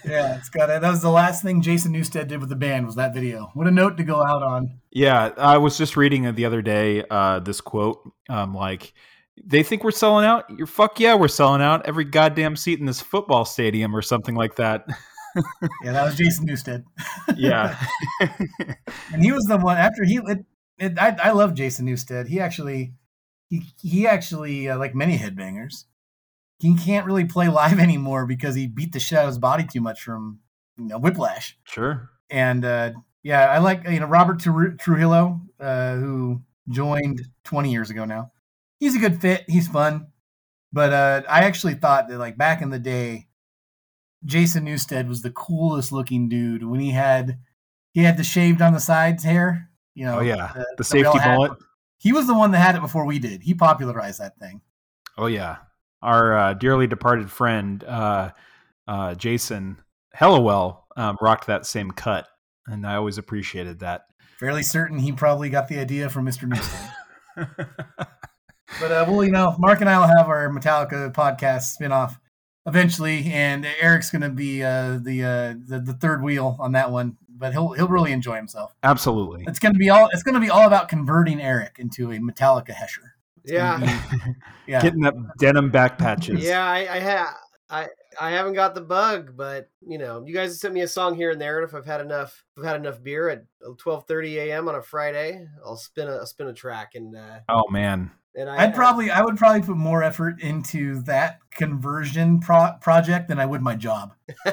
[0.04, 0.80] Yeah, it's got it.
[0.80, 3.50] That was the last thing Jason Newsted did with the band was that video.
[3.54, 4.80] What a note to go out on.
[4.92, 8.92] Yeah, I was just reading the other day uh, this quote, um, like
[9.44, 10.44] they think we're selling out.
[10.56, 14.36] You're fuck yeah, we're selling out every goddamn seat in this football stadium or something
[14.36, 14.86] like that.
[15.84, 16.84] yeah, that was Jason Newsted.
[17.36, 17.78] yeah,
[19.12, 20.16] and he was the one after he.
[20.16, 20.44] It,
[20.78, 22.28] it, I I love Jason Newsted.
[22.28, 22.94] He actually
[23.48, 25.84] he he actually uh, like many headbangers.
[26.58, 29.64] He can't really play live anymore because he beat the shit out of his body
[29.64, 30.40] too much from
[30.78, 31.58] you know whiplash.
[31.64, 32.10] Sure.
[32.30, 38.04] And uh, yeah, I like you know Robert Trujillo, uh, who joined 20 years ago
[38.04, 38.32] now.
[38.78, 39.44] He's a good fit.
[39.48, 40.06] He's fun,
[40.72, 43.26] but uh, I actually thought that like back in the day,
[44.24, 47.38] Jason Newsted was the coolest looking dude when he had
[47.92, 49.70] he had the shaved on the sides hair.
[49.94, 51.52] You know, oh yeah, the, the safety bullet.
[51.98, 53.42] He was the one that had it before we did.
[53.42, 54.60] He popularized that thing.
[55.18, 55.56] Oh yeah,
[56.02, 58.30] our uh, dearly departed friend uh,
[58.86, 59.78] uh, Jason
[60.16, 62.26] Hellowell um, rocked that same cut,
[62.66, 64.06] and I always appreciated that.
[64.38, 66.48] Fairly certain he probably got the idea from Mr.
[66.48, 67.56] Newsted.
[68.80, 72.16] but uh, well, you know, Mark and I will have our Metallica podcast spinoff
[72.66, 76.90] eventually, and Eric's going to be uh, the, uh, the the third wheel on that
[76.90, 77.16] one.
[77.28, 78.74] But he'll he'll really enjoy himself.
[78.82, 82.12] Absolutely, it's going to be all it's going to be all about converting Eric into
[82.12, 83.12] a Metallica Hesher.
[83.42, 84.32] It's yeah, be,
[84.66, 86.42] yeah, getting that denim back patches.
[86.44, 87.28] Yeah, I, I have.
[87.70, 87.86] I,
[88.20, 91.30] I haven't got the bug, but you know, you guys sent me a song here
[91.30, 93.44] and there, and if I've had enough, if I've had enough beer at
[93.78, 94.68] twelve thirty a.m.
[94.68, 97.16] on a Friday, I'll spin a I'll spin a track and.
[97.16, 101.40] Uh, oh man, and I, would probably I would probably put more effort into that
[101.50, 104.14] conversion pro- project than I would my job.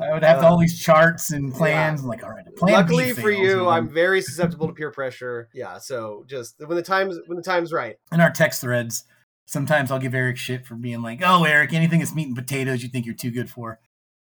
[0.00, 2.02] I would have uh, all these charts and plans.
[2.02, 2.08] Yeah.
[2.08, 3.68] like, all right, Plan Luckily for you.
[3.68, 5.48] I'm very susceptible to peer pressure.
[5.54, 7.96] Yeah, so just when the times when the time's right.
[8.10, 9.04] in our text threads,
[9.46, 12.82] sometimes I'll give Eric shit for being like, "Oh, Eric, anything that's meat and potatoes,
[12.82, 13.78] you think you're too good for."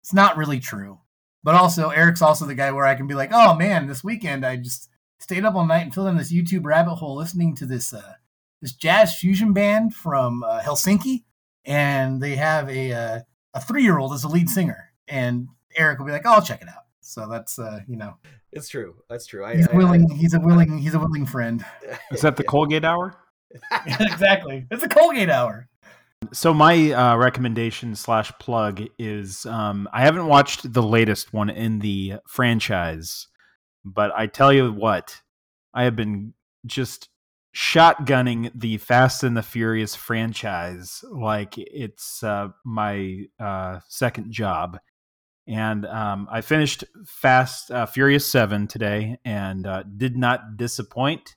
[0.02, 1.00] It's not really true.
[1.42, 4.46] But also, Eric's also the guy where I can be like, "Oh man, this weekend
[4.46, 4.88] I just
[5.18, 8.14] stayed up all night and filled in this YouTube rabbit hole listening to this uh,
[8.62, 11.24] this jazz fusion band from uh, Helsinki,
[11.64, 13.20] and they have a uh,
[13.54, 16.42] a three year old as a lead singer." And Eric will be like, oh, "I'll
[16.42, 18.14] check it out." So that's uh, you know,
[18.52, 18.96] It's true.
[19.08, 19.44] That's true.
[19.44, 20.08] I, he's I- willing.
[20.10, 20.78] He's a willing.
[20.78, 21.64] He's a willing friend.
[22.10, 23.14] Is that the Colgate hour?
[23.86, 24.66] exactly.
[24.70, 25.68] It's the Colgate hour.
[26.32, 31.78] So my uh, recommendation slash plug is um, I haven't watched the latest one in
[31.78, 33.28] the franchise,
[33.86, 35.22] but I tell you what,
[35.72, 36.34] I have been
[36.66, 37.08] just
[37.54, 44.78] shotgunning the Fast and the Furious franchise like it's uh, my uh, second job.
[45.48, 51.36] And um, I finished Fast uh, Furious Seven today, and uh, did not disappoint.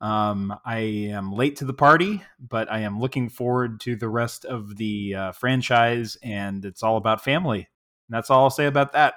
[0.00, 4.44] Um, I am late to the party, but I am looking forward to the rest
[4.44, 7.58] of the uh, franchise, and it's all about family.
[7.58, 9.14] And that's all I'll say about that.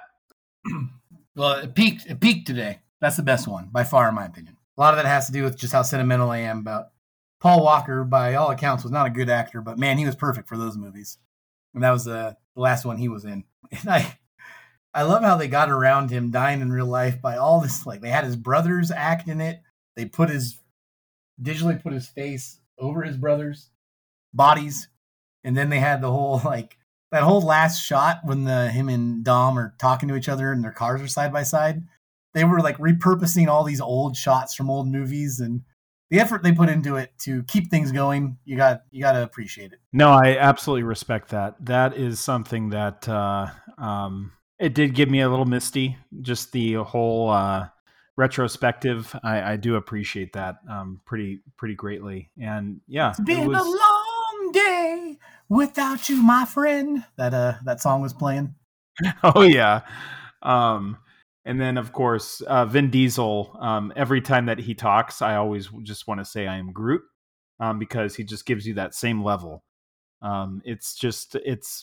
[1.36, 2.06] Well, it peaked.
[2.06, 2.80] It peaked today.
[3.00, 4.56] That's the best one by far, in my opinion.
[4.76, 6.86] A lot of that has to do with just how sentimental I am about
[7.40, 8.04] Paul Walker.
[8.04, 10.78] By all accounts, was not a good actor, but man, he was perfect for those
[10.78, 11.18] movies.
[11.74, 13.44] And that was uh, the last one he was in.
[13.70, 14.18] And I,
[14.94, 17.84] I love how they got around him dying in real life by all this.
[17.84, 19.60] Like they had his brothers act in it.
[19.96, 20.58] They put his
[21.42, 23.70] digitally put his face over his brothers'
[24.32, 24.88] bodies,
[25.44, 26.78] and then they had the whole like
[27.16, 30.62] that whole last shot when the him and Dom are talking to each other and
[30.62, 31.82] their cars are side by side.
[32.34, 35.62] They were like repurposing all these old shots from old movies and
[36.10, 38.36] the effort they put into it to keep things going.
[38.44, 39.78] You got you got to appreciate it.
[39.94, 41.54] No, I absolutely respect that.
[41.64, 43.46] That is something that uh,
[43.78, 45.96] um, it did give me a little misty.
[46.20, 47.68] Just the whole uh,
[48.18, 49.18] retrospective.
[49.24, 52.30] I, I do appreciate that um, pretty pretty greatly.
[52.38, 57.04] And yeah, it's been was- a long day without you, my friend.
[57.16, 58.54] That uh that song was playing.
[59.22, 59.82] oh yeah
[60.42, 60.98] um
[61.44, 65.68] and then of course uh vin diesel um every time that he talks i always
[65.82, 67.02] just want to say i am groot
[67.60, 69.64] um because he just gives you that same level
[70.22, 71.82] um it's just it's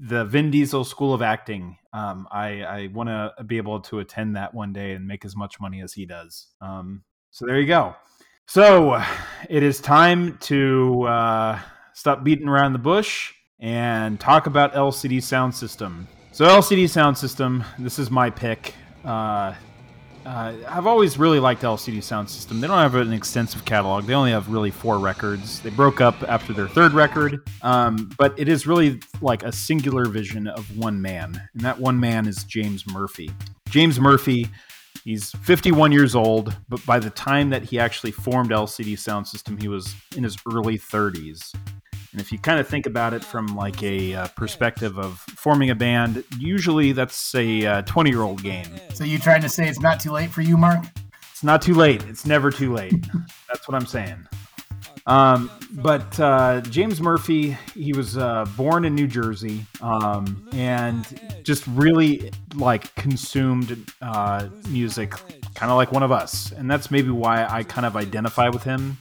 [0.00, 4.36] the vin diesel school of acting um i i want to be able to attend
[4.36, 7.66] that one day and make as much money as he does um so there you
[7.66, 7.94] go
[8.46, 9.02] so
[9.48, 11.58] it is time to uh
[11.98, 16.06] stop beating around the bush and talk about lcd sound system
[16.38, 18.72] so LCD Sound System, this is my pick.
[19.04, 19.54] Uh,
[20.24, 22.60] uh, I've always really liked LCD Sound System.
[22.60, 24.04] They don't have an extensive catalog.
[24.04, 25.58] They only have really four records.
[25.58, 30.04] They broke up after their third record, um, but it is really like a singular
[30.04, 33.32] vision of one man, and that one man is James Murphy.
[33.68, 34.48] James Murphy,
[35.02, 39.56] he's 51 years old, but by the time that he actually formed LCD Sound System,
[39.56, 41.52] he was in his early 30s.
[42.12, 45.70] And if you kind of think about it from like a uh, perspective of forming
[45.70, 48.68] a band, usually that's a 20 year old game.
[48.94, 50.84] So you trying to say it's not too late for you, Mark?
[51.30, 52.02] It's not too late.
[52.04, 52.94] It's never too late.
[53.48, 54.26] That's what I'm saying.
[55.06, 61.66] Um, but uh, James Murphy, he was uh, born in New Jersey um, and just
[61.68, 65.12] really like consumed uh, music,
[65.54, 66.52] kind of like one of us.
[66.52, 68.98] And that's maybe why I kind of identify with him.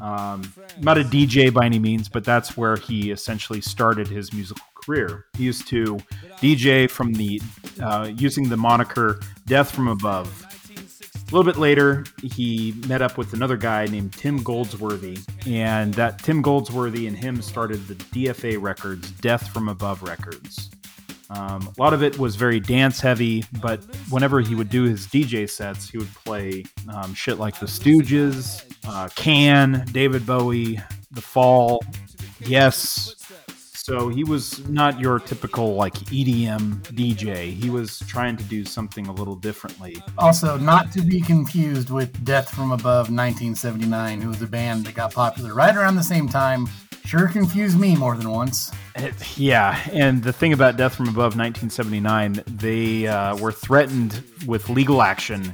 [0.00, 4.64] Um, not a DJ by any means, but that's where he essentially started his musical
[4.74, 5.26] career.
[5.36, 5.98] He used to
[6.38, 7.40] DJ from the
[7.82, 10.46] uh, using the moniker Death from Above.
[11.16, 16.18] A little bit later, he met up with another guy named Tim Goldsworthy, and that
[16.18, 20.70] Tim Goldsworthy and him started the DFA Records, Death from Above Records.
[21.30, 25.06] Um, a lot of it was very dance heavy, but whenever he would do his
[25.06, 30.80] DJ sets, he would play um, shit like The Stooges, uh, Can, David Bowie,
[31.12, 31.80] The Fall,
[32.40, 33.14] Yes.
[33.74, 37.52] So he was not your typical like EDM DJ.
[37.52, 40.02] He was trying to do something a little differently.
[40.16, 44.94] Also, not to be confused with Death from Above 1979, who was a band that
[44.94, 46.66] got popular right around the same time.
[47.04, 48.72] Sure confused me more than once.
[48.96, 54.68] It- yeah, and the thing about Death from Above 1979, they uh, were threatened with
[54.70, 55.52] legal action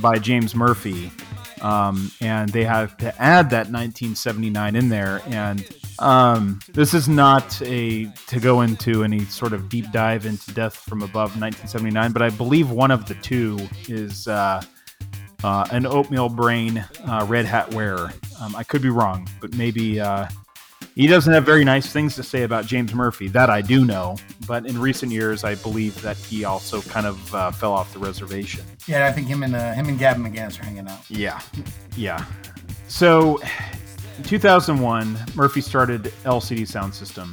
[0.00, 1.12] by James Murphy,
[1.60, 5.22] um, and they had to add that 1979 in there.
[5.26, 5.64] And
[6.00, 10.76] um, this is not a to go into any sort of deep dive into Death
[10.76, 13.58] from Above 1979, but I believe one of the two
[13.88, 14.26] is.
[14.26, 14.62] Uh,
[15.44, 18.10] uh, an oatmeal brain uh, red hat wearer.
[18.40, 20.26] Um, I could be wrong, but maybe uh,
[20.98, 23.28] He doesn't have very nice things to say about James Murphy.
[23.28, 24.16] That I do know.
[24.48, 28.00] But in recent years, I believe that he also kind of uh, fell off the
[28.00, 28.64] reservation.
[28.88, 31.08] Yeah, I think him and uh, him and Gavin McInnes are hanging out.
[31.08, 31.40] Yeah,
[31.96, 32.24] yeah.
[32.88, 33.38] So,
[34.16, 37.32] in 2001, Murphy started LCD Sound System.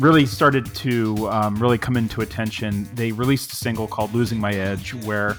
[0.00, 2.88] Really started to um, really come into attention.
[2.96, 5.36] They released a single called "Losing My Edge," where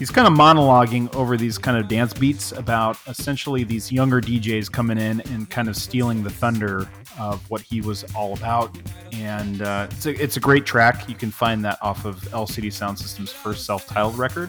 [0.00, 4.72] he's kind of monologuing over these kind of dance beats about essentially these younger DJs
[4.72, 8.76] coming in and kind of stealing the thunder of what he was all about.
[9.12, 11.06] And uh, it's, a, it's a great track.
[11.08, 14.48] You can find that off of LCD Soundsystem's first self titled record.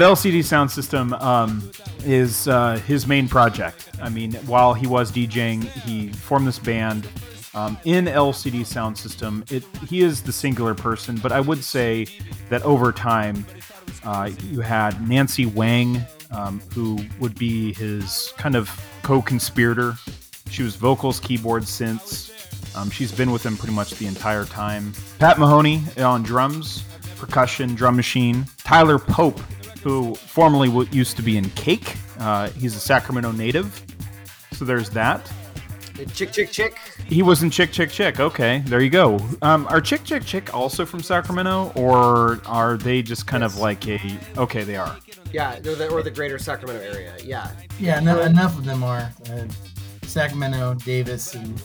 [0.00, 1.70] But LCD Soundsystem um,
[2.06, 3.90] is uh, his main project.
[4.00, 7.06] I mean, while he was DJing, he formed this band
[7.52, 9.52] um, in LCD Soundsystem.
[9.52, 12.06] It he is the singular person, but I would say
[12.48, 13.44] that over time,
[14.02, 18.70] uh, you had Nancy Whang, um, who would be his kind of
[19.02, 19.96] co-conspirator.
[20.48, 22.74] She was vocals, keyboards, synths.
[22.74, 24.94] Um, she's been with him pretty much the entire time.
[25.18, 26.84] Pat Mahoney on drums,
[27.18, 28.46] percussion, drum machine.
[28.64, 29.38] Tyler Pope,
[29.82, 31.96] who formerly used to be in Cake.
[32.18, 33.84] Uh, he's a Sacramento native.
[34.52, 35.30] So there's that.
[36.14, 36.78] Chick, chick, chick.
[37.06, 38.20] He was in Chick Chick Chick.
[38.20, 39.18] Okay, there you go.
[39.42, 43.86] Um, are Chick Chick Chick also from Sacramento, or are they just kind of like
[43.86, 44.00] a?
[44.38, 44.96] Okay, they are.
[45.32, 47.14] Yeah, the, or the greater Sacramento area.
[47.22, 47.50] Yeah.
[47.78, 49.12] Yeah, no, enough of them are.
[49.30, 49.46] Uh,
[50.02, 51.56] Sacramento, Davis, and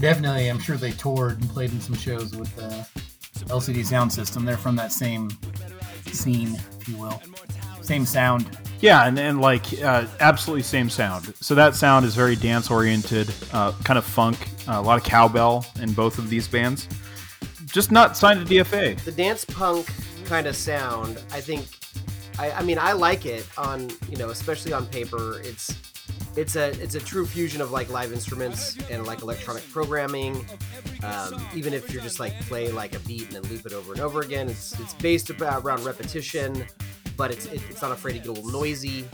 [0.00, 2.86] definitely, I'm sure they toured and played in some shows with the
[3.46, 4.44] LCD Soundsystem.
[4.44, 5.30] They're from that same
[6.06, 7.22] scene, if you will.
[7.88, 8.58] Same sound.
[8.82, 11.32] Yeah, and, and like uh, absolutely same sound.
[11.40, 14.36] So that sound is very dance oriented, uh, kind of funk,
[14.68, 16.86] uh, a lot of cowbell in both of these bands.
[17.72, 19.02] Just not signed to DFA.
[19.04, 19.88] the dance punk
[20.26, 21.66] kind of sound i think
[22.38, 25.74] I, I mean i like it on you know especially on paper it's
[26.36, 30.44] it's a it's a true fusion of like live instruments and like electronic programming
[31.02, 33.92] um, even if you're just like play like a beat and then loop it over
[33.92, 36.66] and over again it's it's based about around repetition
[37.18, 39.04] but it's it's not afraid to get a little noisy.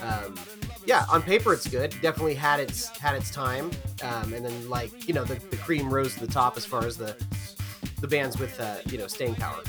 [0.00, 0.38] Um,
[0.86, 1.90] yeah on paper it's good.
[2.02, 3.70] Definitely had its had its time.
[4.02, 6.86] Um, and then like you know the, the cream rose to the top as far
[6.86, 7.16] as the
[8.00, 9.62] the bands with uh, you know staying power.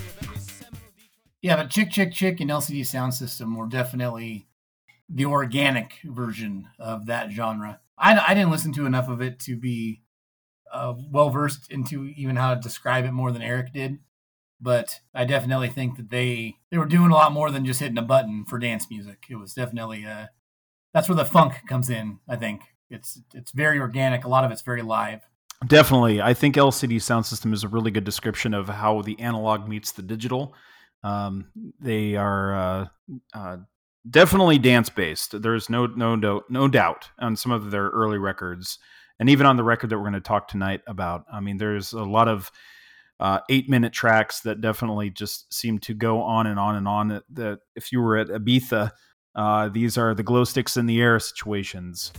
[1.41, 4.47] Yeah, but Chick Chick Chick and LCD Soundsystem were definitely
[5.09, 7.79] the organic version of that genre.
[7.97, 10.01] I, I didn't listen to enough of it to be
[10.73, 13.99] uh, well versed into even how to describe it more than Eric did,
[14.61, 17.97] but I definitely think that they they were doing a lot more than just hitting
[17.97, 19.25] a button for dance music.
[19.29, 20.27] It was definitely uh,
[20.93, 22.19] that's where the funk comes in.
[22.27, 24.25] I think it's it's very organic.
[24.25, 25.21] A lot of it's very live.
[25.67, 26.21] Definitely.
[26.21, 30.01] I think LCD Soundsystem is a really good description of how the analog meets the
[30.01, 30.53] digital.
[31.03, 31.47] Um,
[31.79, 32.87] they are uh,
[33.33, 33.57] uh,
[34.09, 35.41] definitely dance based.
[35.41, 38.79] There's no no no no doubt on some of their early records,
[39.19, 41.25] and even on the record that we're going to talk tonight about.
[41.31, 42.51] I mean, there's a lot of
[43.19, 47.07] uh, eight minute tracks that definitely just seem to go on and on and on.
[47.09, 48.91] That, that if you were at Ibiza,
[49.35, 52.11] uh, these are the glow sticks in the air situations.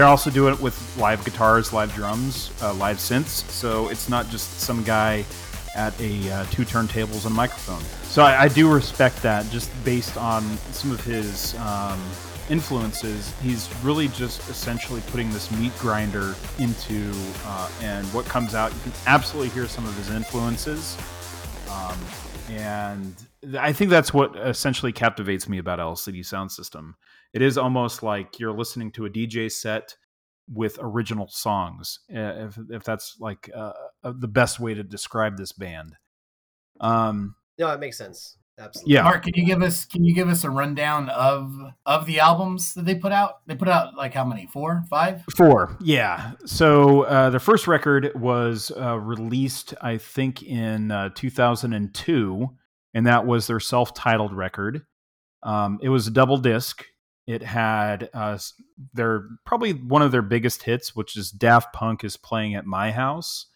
[0.00, 3.46] They're also doing it with live guitars, live drums, uh, live synths.
[3.50, 5.26] So it's not just some guy
[5.74, 7.82] at a uh, two turntables and a microphone.
[8.04, 12.02] So I, I do respect that, just based on some of his um,
[12.48, 13.34] influences.
[13.42, 17.12] He's really just essentially putting this meat grinder into,
[17.44, 20.96] uh, and what comes out, you can absolutely hear some of his influences.
[21.70, 21.98] Um,
[22.48, 23.14] and
[23.58, 26.94] I think that's what essentially captivates me about LCD Soundsystem.
[27.32, 29.96] It is almost like you're listening to a DJ set
[30.52, 33.72] with original songs, uh, if if that's like uh,
[34.02, 35.96] uh, the best way to describe this band.
[36.80, 38.36] Um, No, it makes sense.
[38.58, 38.92] Absolutely.
[38.92, 41.54] yeah, Mark, can you give us can you give us a rundown of
[41.86, 43.46] of the albums that they put out?
[43.46, 44.46] They put out like how many?
[44.46, 45.22] Four, five?
[45.34, 46.32] Four, yeah.
[46.44, 52.48] So uh, their first record was uh, released, I think, in uh, 2002,
[52.92, 54.84] and that was their self-titled record.
[55.42, 56.84] Um, it was a double disc,
[57.26, 58.38] It had uh,
[58.92, 62.90] their probably one of their biggest hits, which is Daft Punk is playing at my
[62.90, 63.46] house.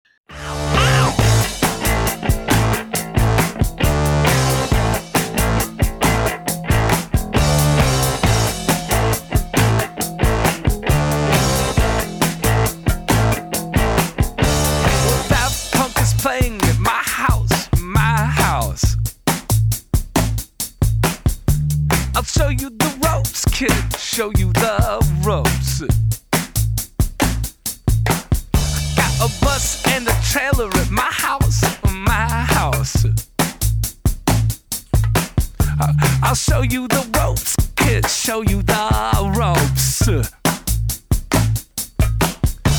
[15.28, 18.96] Daft Punk is playing at my house, my house.
[22.14, 22.70] I'll show you
[23.52, 23.72] kid.
[23.98, 25.80] Show you the ropes.
[28.96, 32.26] Got a bus and a trailer at my house, my
[32.58, 33.04] house.
[36.22, 38.08] I'll show you the ropes, kid.
[38.08, 40.08] Show you the ropes.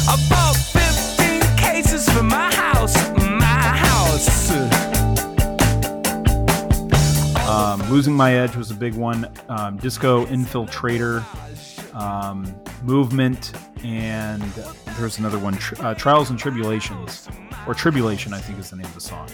[0.07, 2.54] I bought 15 cases for my
[7.89, 9.31] Losing My Edge was a big one.
[9.47, 11.23] Um, Disco Infiltrator,
[11.93, 14.41] um, Movement, and
[14.97, 17.27] there's another one, uh, Trials and Tribulations,
[17.67, 19.29] or Tribulation, I think is the name of the song.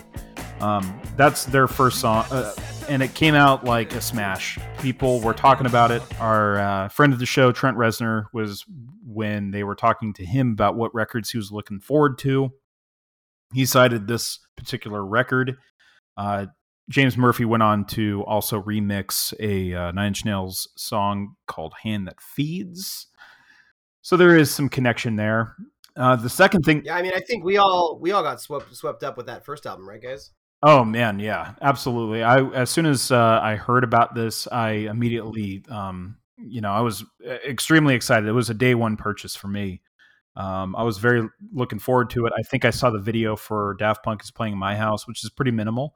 [0.60, 2.54] Um, that's their first song, uh,
[2.90, 4.60] and it came out like a smash.
[4.80, 6.04] People were talking about it.
[6.20, 8.66] Our uh, friend of the show, Trent Reznor, was
[9.06, 12.52] when they were talking to him about what records he was looking forward to.
[13.54, 15.58] He cited this particular record.
[16.18, 16.48] Uh,
[16.92, 22.08] James Murphy went on to also remix a uh, Nine Inch Nails song called "Hand
[22.08, 23.08] That Feeds."
[24.02, 25.56] So there is some connection there.
[25.96, 28.76] Uh, the second thing, Yeah, I mean, I think we all we all got swept
[28.76, 30.32] swept up with that first album, right, guys?
[30.64, 32.24] oh man, yeah, absolutely.
[32.24, 36.82] I as soon as uh, I heard about this, I immediately, um, you know, I
[36.82, 38.28] was uh, extremely excited.
[38.28, 39.82] It was a day one purchase for me.
[40.36, 42.34] Um, I was very looking forward to it.
[42.38, 45.24] I think I saw the video for Daft Punk is playing in my house, which
[45.24, 45.96] is pretty minimal,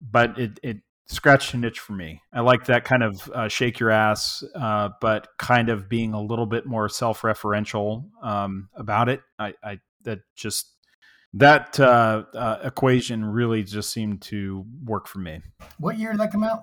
[0.00, 2.22] but it it scratched an itch for me.
[2.32, 6.20] I like that kind of uh, shake your ass, uh, but kind of being a
[6.20, 9.20] little bit more self referential um, about it.
[9.38, 10.72] I, I that just
[11.34, 15.40] that uh, uh, equation really just seemed to work for me.
[15.78, 16.62] What year did that come out?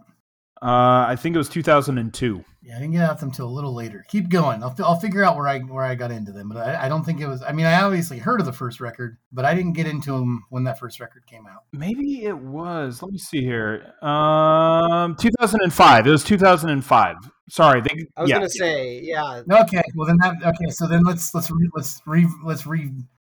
[0.61, 2.43] Uh, I think it was 2002.
[2.66, 4.05] Yeah, I didn't get out them until a little later.
[4.07, 4.64] Keep going.
[4.64, 7.03] I'll, I'll figure out where I where I got into them, but I, I don't
[7.03, 7.43] think it was.
[7.43, 10.45] I mean, I obviously heard of the first record, but I didn't get into them
[10.49, 11.64] when that first record came out.
[11.74, 13.03] Maybe it was.
[13.03, 13.93] Let me see here.
[14.01, 16.07] Um, 2005.
[16.07, 17.16] It was 2005.
[17.49, 17.82] Sorry.
[17.82, 18.36] They, I was yeah.
[18.38, 20.70] gonna say, yeah, Okay, well then that okay.
[20.70, 22.91] So then let's let's re, let's re, let's re,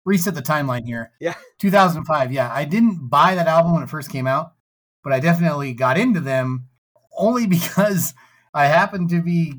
[0.07, 1.12] reset the timeline here.
[1.20, 1.35] Yeah.
[1.59, 2.33] 2005.
[2.33, 4.55] Yeah, I didn't buy that album when it first came out,
[5.05, 6.68] but I definitely got into them
[7.14, 8.14] only because
[8.55, 9.55] I happened to be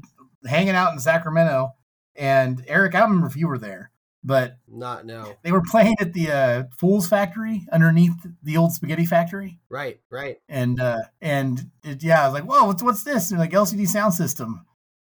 [0.45, 1.73] hanging out in Sacramento,
[2.15, 3.91] and Eric, I don't remember if you were there,
[4.23, 5.35] but not now.
[5.43, 10.37] they were playing at the uh, Fools Factory underneath the old spaghetti factory, right, right.
[10.47, 13.81] and uh, and it, yeah, I was like, "Whoa, what's what's this?" And like LCD
[13.81, 14.61] Soundsystem.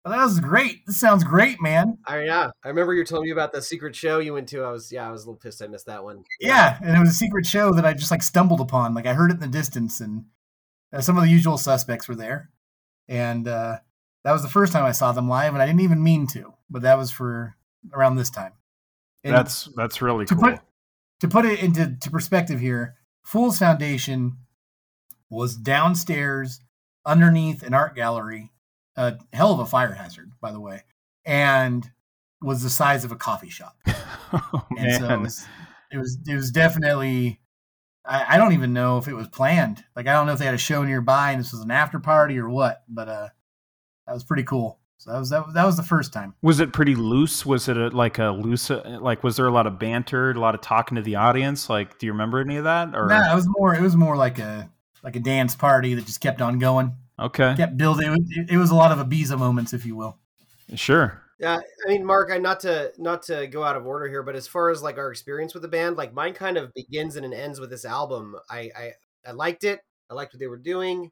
[0.05, 0.85] Oh, that was great.
[0.85, 1.97] This sounds great, man.
[2.05, 4.63] I yeah, I remember you telling me about the secret show you went to.
[4.63, 6.25] I was yeah, I was a little pissed I missed that one.
[6.41, 8.93] Yeah, and it was a secret show that I just like stumbled upon.
[8.93, 10.25] Like I heard it in the distance, and
[10.91, 12.49] uh, some of the usual suspects were there,
[13.07, 13.77] and uh,
[14.23, 16.53] that was the first time I saw them live, and I didn't even mean to,
[16.69, 17.55] but that was for
[17.93, 18.53] around this time.
[19.23, 20.43] And That's that's really to cool.
[20.51, 20.59] put
[21.21, 24.37] to put it into to perspective here, Fools Foundation
[25.29, 26.59] was downstairs
[27.05, 28.51] underneath an art gallery,
[28.97, 30.83] a hell of a fire hazard, by the way,
[31.25, 31.89] and
[32.41, 33.77] was the size of a coffee shop.
[34.33, 35.21] oh, And so it man.
[35.21, 35.45] was,
[35.91, 37.39] it was it was definitely
[38.05, 39.83] I, I don't even know if it was planned.
[39.95, 41.99] Like I don't know if they had a show nearby and this was an after
[41.99, 43.29] party or what, but uh
[44.07, 44.79] that was pretty cool.
[44.97, 46.33] So that was that, was- that was the first time.
[46.41, 47.45] Was it pretty loose?
[47.45, 48.69] Was it a, like a loose?
[48.71, 51.69] uh, Like, was there a lot of banter, a lot of talking to the audience?
[51.69, 52.95] Like, do you remember any of that?
[52.95, 54.69] Or Nah, it was more it was more like a
[55.03, 58.07] like a dance party that just kept on going, okay, kept building.
[58.07, 60.17] It was, it was a lot of Ibiza moments, if you will.
[60.75, 61.21] sure.
[61.43, 64.35] Yeah, I mean, Mark, I not to not to go out of order here, but
[64.35, 67.33] as far as like our experience with the band, like mine kind of begins and
[67.33, 68.35] ends with this album.
[68.49, 68.91] I I,
[69.27, 69.81] I liked it.
[70.09, 71.11] I liked what they were doing.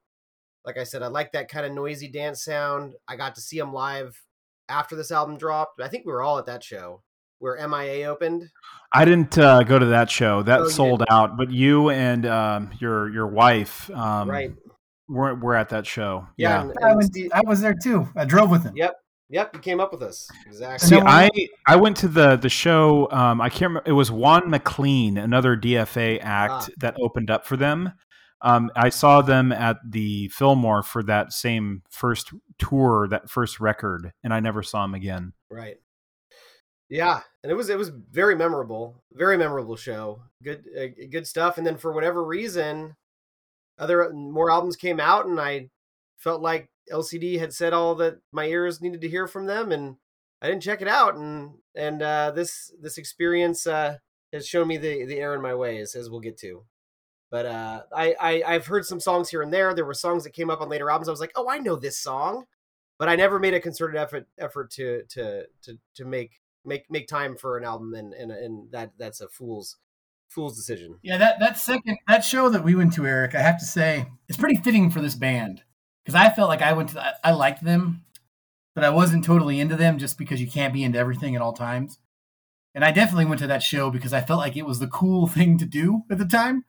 [0.65, 2.93] Like I said, I liked that kind of noisy dance sound.
[3.07, 4.21] I got to see them live
[4.69, 5.81] after this album dropped.
[5.81, 7.01] I think we were all at that show
[7.39, 8.49] where MIA opened.
[8.93, 10.43] I didn't uh, go to that show.
[10.43, 11.35] That Oh, you sold out.
[11.35, 14.53] But you and um, your your wife, um, right.
[15.09, 16.27] were, were at that show.
[16.37, 16.49] Yeah.
[16.49, 16.61] Yeah.
[16.61, 18.07] and- I, and went, Steve- I was there too.
[18.15, 18.73] I drove with him.
[18.77, 18.93] yep.
[19.31, 19.55] Yep.
[19.55, 20.29] You came up with us.
[20.45, 20.87] Exactly.
[20.89, 21.29] See, I
[21.65, 23.09] I went to the the show.
[23.11, 23.89] Um, I can't remember.
[23.89, 26.67] It was Juan MacLean, another DFA act Ah.
[26.79, 27.93] that opened up for them.
[28.41, 34.11] Um, I saw them at the Fillmore for that same first tour, that first record,
[34.23, 35.33] and I never saw them again.
[35.49, 35.77] Right.
[36.89, 40.23] Yeah, and it was it was very memorable, very memorable show.
[40.43, 41.57] Good uh, good stuff.
[41.57, 42.97] And then for whatever reason,
[43.79, 45.69] other more albums came out, and I
[46.17, 49.97] felt like LCD had said all that my ears needed to hear from them, and
[50.41, 51.15] I didn't check it out.
[51.15, 53.97] And and uh, this this experience uh,
[54.33, 56.65] has shown me the the error in my ways, as we'll get to.
[57.29, 59.73] But uh, I, I I've heard some songs here and there.
[59.73, 61.07] There were songs that came up on later albums.
[61.07, 62.45] I was like, oh, I know this song,
[62.99, 67.07] but I never made a concerted effort effort to to to to make make make
[67.07, 69.77] time for an album, and and and that that's a fool's
[70.27, 70.97] fool's decision.
[71.03, 74.07] Yeah, that that second that show that we went to, Eric, I have to say,
[74.27, 75.63] it's pretty fitting for this band
[76.03, 78.03] because I felt like I went to I liked them,
[78.75, 81.53] but I wasn't totally into them just because you can't be into everything at all
[81.53, 81.99] times.
[82.73, 85.27] And I definitely went to that show because I felt like it was the cool
[85.27, 86.65] thing to do at the time.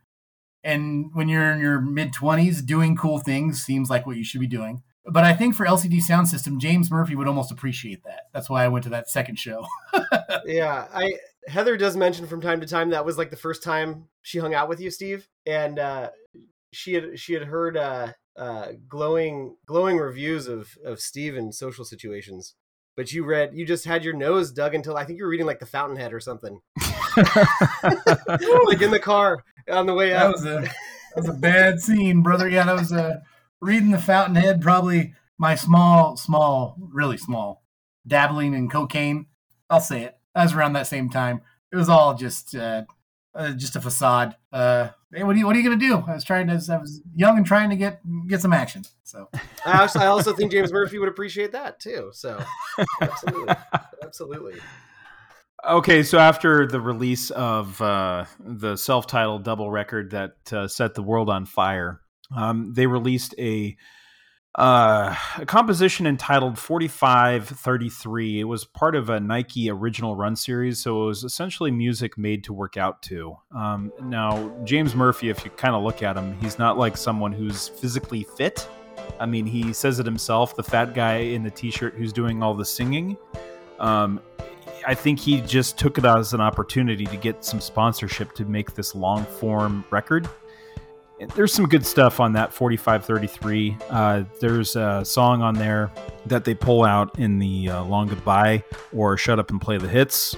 [0.65, 4.41] And when you're in your mid 20s, doing cool things seems like what you should
[4.41, 4.83] be doing.
[5.05, 8.27] But I think for LCD Soundsystem, James Murphy would almost appreciate that.
[8.33, 9.67] That's why I went to that second show.
[10.45, 11.15] yeah, I
[11.49, 14.55] Heather does mention from time to time that was like the first time she hung
[14.55, 16.11] out with you, Steve, and uh,
[16.73, 21.85] she had she had heard uh, uh, glowing glowing reviews of of Steve in social
[21.85, 22.55] situations.
[22.95, 25.47] But you read, you just had your nose dug until I think you were reading
[25.47, 26.61] like the Fountainhead or something,
[27.17, 30.33] like in the car on the way that out.
[30.33, 32.49] was a that was a bad scene, brother.
[32.49, 33.21] Yeah, that was uh,
[33.61, 34.61] reading the Fountainhead.
[34.61, 37.63] Probably my small, small, really small,
[38.07, 39.27] dabbling in cocaine.
[39.71, 40.17] I'll say it.
[40.35, 41.41] That was around that same time.
[41.73, 42.83] It was all just uh,
[43.35, 44.37] uh, just a facade.
[44.53, 46.05] Uh, hey, what are you what are you gonna do?
[46.07, 46.55] I was trying to.
[46.71, 48.83] I was young and trying to get get some action.
[49.05, 49.29] So
[49.67, 52.11] I also, I also think James Murphy would appreciate that too.
[52.13, 52.43] So
[53.01, 53.55] absolutely,
[54.03, 54.55] absolutely.
[55.65, 61.05] Okay, so after the release of uh, the self-titled double record that uh, set the
[61.05, 62.01] world on fire,
[62.37, 63.77] um, they released a
[64.55, 68.41] uh, a composition entitled 4533.
[68.41, 72.45] It was part of a Nike original run series, so it was essentially music made
[72.45, 73.37] to work out to.
[73.57, 77.33] Um, now, James Murphy, if you kind of look at him, he's not like someone
[77.33, 78.69] who's physically fit.
[79.19, 82.43] I mean, he says it himself, the fat guy in the t shirt who's doing
[82.43, 83.17] all the singing.
[83.79, 84.21] Um,
[84.87, 88.75] I think he just took it as an opportunity to get some sponsorship to make
[88.75, 90.29] this long form record
[91.35, 93.77] there's some good stuff on that 4533.
[93.91, 95.91] Uh, there's a song on there
[96.27, 98.63] that they pull out in the uh, Long Goodbye
[98.95, 100.37] or Shut Up and Play the Hits,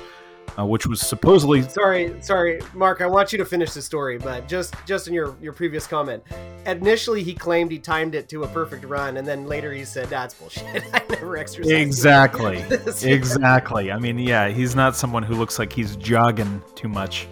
[0.58, 1.62] uh, which was supposedly.
[1.62, 3.00] Sorry, sorry, Mark.
[3.00, 6.22] I want you to finish the story, but just just in your your previous comment,
[6.66, 10.08] initially he claimed he timed it to a perfect run, and then later he said
[10.08, 10.84] that's bullshit.
[10.94, 11.74] I never exercised.
[11.74, 12.58] Exactly,
[13.02, 13.90] exactly.
[13.90, 17.26] I mean, yeah, he's not someone who looks like he's jogging too much.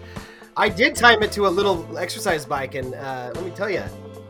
[0.55, 3.83] I did time it to a little exercise bike, and uh, let me tell you,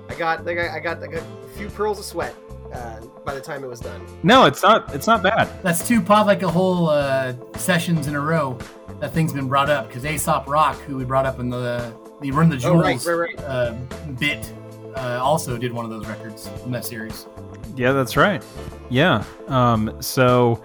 [0.09, 2.35] I got I got I got, I got a few pearls of sweat
[2.73, 4.05] uh, by the time it was done.
[4.23, 4.93] No, it's not.
[4.93, 5.49] It's not bad.
[5.63, 8.57] That's two Pod Like a Hole uh, sessions in a row.
[8.99, 12.31] That thing's been brought up because Aesop Rock, who we brought up in the the
[12.31, 13.45] Run the Jewels oh, right, right, right.
[13.45, 13.73] Uh,
[14.17, 14.53] bit,
[14.95, 17.27] uh, also did one of those records in that series.
[17.75, 18.43] Yeah, that's right.
[18.89, 19.23] Yeah.
[19.47, 20.63] Um, so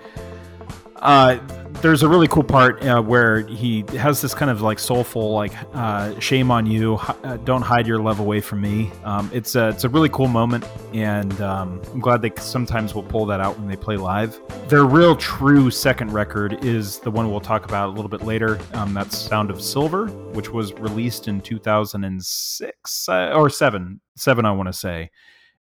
[1.01, 1.39] uh,
[1.81, 5.53] there's a really cool part uh, where he has this kind of like soulful, like
[5.75, 9.69] uh, "Shame on you, uh, don't hide your love away from me." Um, it's a
[9.69, 13.59] it's a really cool moment, and um, I'm glad they sometimes will pull that out
[13.59, 14.41] when they play live.
[14.69, 18.59] Their real true second record is the one we'll talk about a little bit later.
[18.75, 24.53] Um, that's "Sound of Silver," which was released in 2006 uh, or seven, seven I
[24.53, 25.11] want to say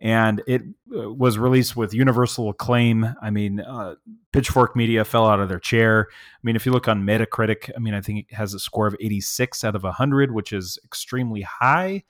[0.02, 0.62] and it
[0.95, 3.14] uh, was released with universal acclaim.
[3.22, 3.95] I mean, uh,
[4.32, 6.08] Pitchfork Media fell out of their chair.
[6.12, 8.88] I mean, if you look on Metacritic, I mean, I think it has a score
[8.88, 12.04] of 86 out of 100, which is extremely high.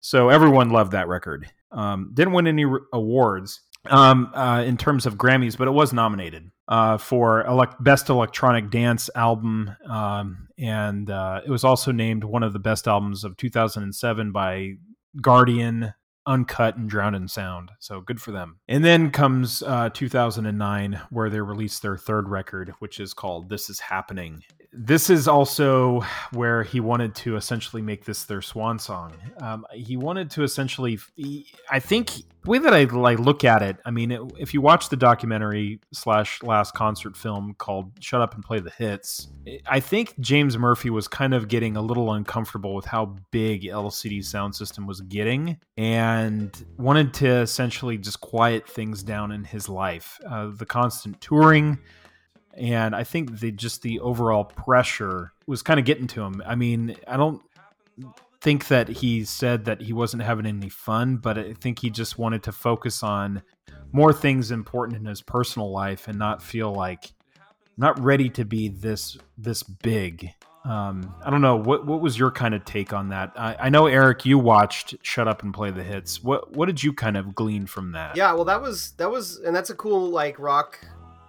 [0.00, 1.50] So everyone loved that record.
[1.70, 5.92] Um, didn't win any re- awards um, uh, in terms of Grammys, but it was
[5.92, 9.70] nominated uh, for elect- Best Electronic Dance Album.
[9.88, 14.74] Um, and uh, it was also named one of the best albums of 2007 by
[15.20, 15.94] Guardian,
[16.28, 17.70] uncut and drowned in sound.
[17.80, 18.58] So good for them.
[18.68, 23.70] And then comes uh, 2009, where they released their third record, which is called This
[23.70, 24.44] Is Happening.
[24.70, 29.14] This is also where he wanted to essentially make this their swan song.
[29.40, 30.98] Um, he wanted to essentially,
[31.70, 32.10] I think,
[32.42, 35.80] the way that I like look at it, I mean, if you watch the documentary
[35.92, 39.28] slash last concert film called "Shut Up and Play the Hits,"
[39.66, 44.20] I think James Murphy was kind of getting a little uncomfortable with how big LCD
[44.20, 50.18] Soundsystem was getting, and wanted to essentially just quiet things down in his life.
[50.28, 51.78] Uh, the constant touring,
[52.58, 56.42] and I think the just the overall pressure was kind of getting to him.
[56.44, 57.40] I mean, I don't
[58.40, 62.18] think that he said that he wasn't having any fun, but I think he just
[62.18, 63.42] wanted to focus on
[63.92, 67.12] more things important in his personal life and not feel like
[67.76, 70.30] not ready to be this this big.
[70.64, 73.32] Um, I don't know what what was your kind of take on that.
[73.36, 76.22] I, I know Eric, you watched Shut Up and Play the Hits.
[76.22, 78.16] What what did you kind of glean from that?
[78.16, 80.78] Yeah, well, that was that was, and that's a cool like rock,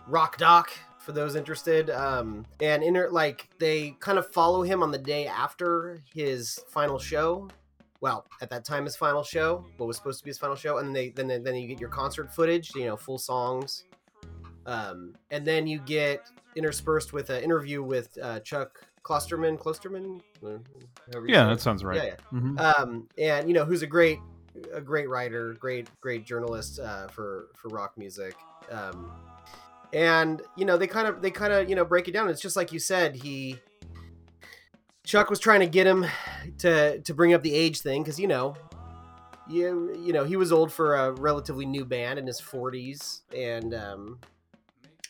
[0.07, 0.71] rock doc
[1.09, 1.89] for those interested.
[1.89, 6.99] Um, and inner like they kind of follow him on the day after his final
[6.99, 7.49] show.
[7.99, 10.77] Well, at that time, his final show, what was supposed to be his final show,
[10.77, 13.85] and then they then they, then you get your concert footage, you know, full songs,
[14.67, 20.49] um, and then you get interspersed with an interview with uh, Chuck Klosterman, Klosterman, Yeah,
[20.51, 21.27] say it.
[21.55, 21.95] that sounds right.
[21.97, 22.59] Yeah, yeah Mhm.
[22.79, 24.19] um, and you know who's a great
[24.73, 28.35] a great writer great great journalist uh, for for rock music
[28.71, 29.11] um,
[29.93, 32.41] and you know they kind of they kind of you know break it down it's
[32.41, 33.57] just like you said he
[35.03, 36.05] chuck was trying to get him
[36.57, 38.55] to to bring up the age thing because you know
[39.49, 43.73] you you know he was old for a relatively new band in his 40s and
[43.73, 44.19] um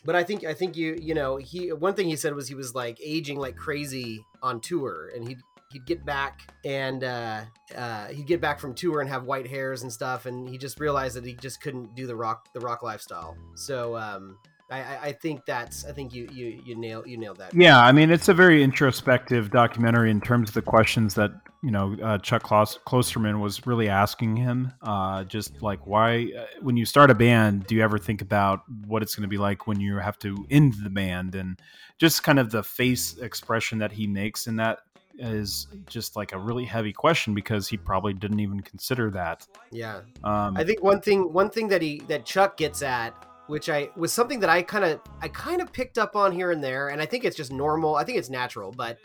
[0.04, 2.54] but i think i think you you know he one thing he said was he
[2.54, 5.38] was like aging like crazy on tour and he'd
[5.70, 7.42] he'd get back and uh,
[7.76, 10.80] uh, he'd get back from tour and have white hairs and stuff, and he just
[10.80, 13.36] realized that he just couldn't do the rock the rock lifestyle.
[13.54, 14.38] So um,
[14.70, 17.54] I, I- think that's I think you you you nailed you nailed that.
[17.54, 21.70] Yeah, I mean, it's a very introspective documentary in terms of the questions that you
[21.70, 24.72] know uh, Chuck Klos- Klosterman was really asking him.
[24.82, 28.62] Uh, just like why, uh, when you start a band, do you ever think about
[28.86, 31.58] what it's going to be like when you have to end the band, and
[31.98, 34.80] just kind of the face expression that he makes in that
[35.18, 39.46] is just like a really heavy question because he probably didn't even consider that.
[39.70, 43.12] Yeah, Um, I think one thing one thing that he that Chuck gets at,
[43.50, 46.52] which I was something that I kind of I kind of picked up on here
[46.52, 47.96] and there, and I think it's just normal.
[47.96, 48.98] I think it's natural, but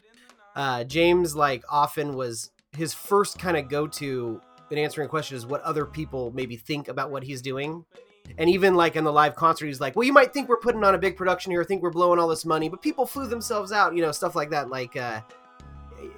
[0.55, 4.39] uh, James like often was his first kind of go to
[4.71, 7.83] in answering a question is what other people maybe think about what he's doing.
[8.37, 10.83] And even like in the live concert, he's like, "Well, you might think we're putting
[10.83, 13.71] on a big production here, think we're blowing all this money, but people flew themselves
[13.71, 15.21] out, you know, stuff like that." Like, uh,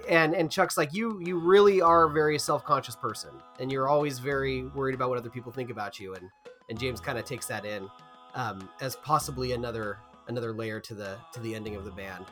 [0.10, 3.90] and and Chuck's like, "You you really are a very self conscious person, and you're
[3.90, 6.30] always very worried about what other people think about you." And
[6.70, 7.90] and James kind of takes that in
[8.38, 12.26] um, as possibly another another layer to the to the ending of the band.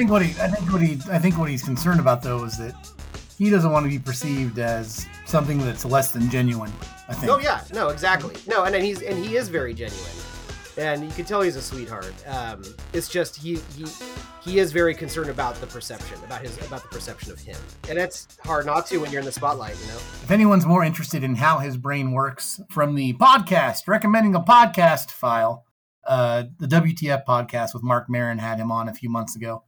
[0.00, 2.56] Think what he, I think what he, I think what he's concerned about though is
[2.56, 2.74] that
[3.36, 6.72] he doesn't want to be perceived as something that's less than genuine.
[7.06, 7.30] I think.
[7.30, 8.34] Oh yeah, no, exactly.
[8.48, 10.16] No, and then he's and he is very genuine,
[10.78, 12.14] and you can tell he's a sweetheart.
[12.26, 13.84] Um, it's just he he
[14.42, 17.98] he is very concerned about the perception about his about the perception of him, and
[17.98, 19.98] it's hard not to when you're in the spotlight, you know.
[20.22, 25.10] If anyone's more interested in how his brain works, from the podcast recommending a podcast
[25.10, 25.66] file,
[26.06, 29.64] uh, the WTF podcast with Mark Maron had him on a few months ago,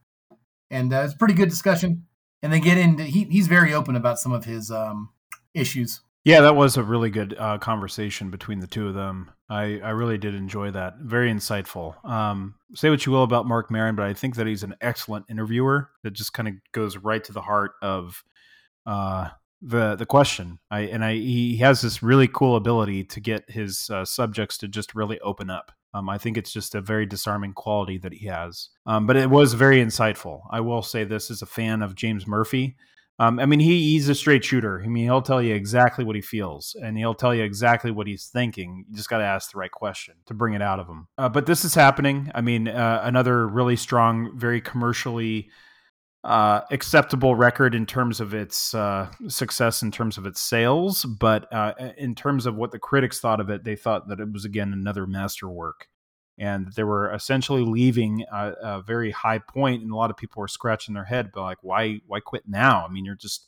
[0.73, 2.05] and uh, it's a pretty good discussion.
[2.41, 5.09] And they get into he, he's very open about some of his um,
[5.53, 6.01] issues.
[6.25, 9.29] Yeah, that was a really good uh, conversation between the two of them.
[9.49, 10.95] I, I really did enjoy that.
[11.01, 12.03] Very insightful.
[12.05, 15.25] Um, say what you will about Mark Maron, but I think that he's an excellent
[15.29, 18.23] interviewer that just kind of goes right to the heart of
[18.85, 19.29] uh,
[19.61, 20.59] the the question.
[20.71, 24.67] I and I he has this really cool ability to get his uh, subjects to
[24.67, 25.71] just really open up.
[25.93, 28.69] Um, I think it's just a very disarming quality that he has.
[28.85, 30.41] Um, but it was very insightful.
[30.49, 32.75] I will say this as a fan of James Murphy.
[33.19, 34.81] Um, I mean, he, he's a straight shooter.
[34.83, 38.07] I mean, he'll tell you exactly what he feels, and he'll tell you exactly what
[38.07, 38.85] he's thinking.
[38.89, 41.07] You just got to ask the right question to bring it out of him.
[41.17, 42.31] Uh, but this is happening.
[42.33, 45.49] I mean, uh, another really strong, very commercially
[46.23, 51.03] uh, acceptable record in terms of its uh, success, in terms of its sales.
[51.03, 54.31] But uh, in terms of what the critics thought of it, they thought that it
[54.31, 55.87] was again another masterwork.
[56.37, 60.39] And they were essentially leaving a, a very high point, and a lot of people
[60.39, 62.85] were scratching their head, but like, why, why quit now?
[62.87, 63.45] I mean, you're just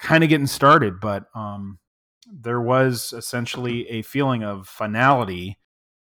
[0.00, 1.78] kind of getting started, but um,
[2.26, 5.58] there was essentially a feeling of finality,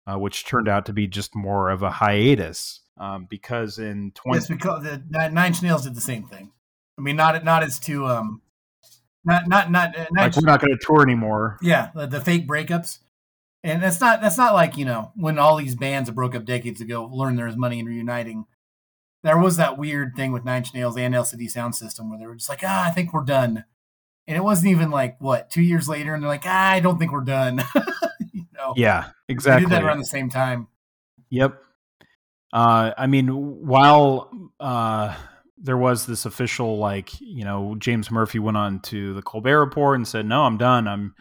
[0.07, 2.81] uh, which turned out to be just more of a hiatus.
[2.99, 6.51] Um, because in 20, Yes, because the Nine Nine Inch Nails did the same thing.
[6.97, 8.41] I mean, not not as to um,
[9.23, 11.57] not not not, uh, Nine like we're not going to tour anymore.
[11.61, 12.99] yeah, the, the fake breakups.
[13.63, 16.45] And that's not that's not like you know when all these bands that broke up
[16.45, 18.45] decades ago learned there was money in reuniting.
[19.23, 22.35] There was that weird thing with Nine Inch Nails and LCD Soundsystem where they were
[22.35, 23.65] just like, ah, I think we're done,
[24.27, 26.97] and it wasn't even like what two years later, and they're like, ah, I don't
[26.99, 27.61] think we're done.
[28.33, 29.65] you know, Yeah, they exactly.
[29.65, 30.67] did that around the same time.
[31.29, 31.61] Yep.
[32.51, 33.27] Uh, I mean,
[33.65, 35.15] while uh,
[35.57, 39.97] there was this official, like, you know, James Murphy went on to the Colbert Report
[39.97, 40.87] and said, "No, I'm done.
[40.87, 41.15] I'm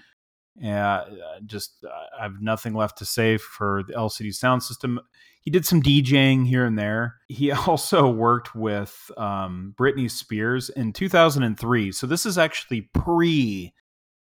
[0.65, 1.05] uh,
[1.45, 1.85] just
[2.19, 4.99] I have nothing left to say for the LCD Soundsystem."
[5.41, 7.17] He did some DJing here and there.
[7.29, 11.93] He also worked with um, Britney Spears in 2003.
[11.93, 13.75] So this is actually pre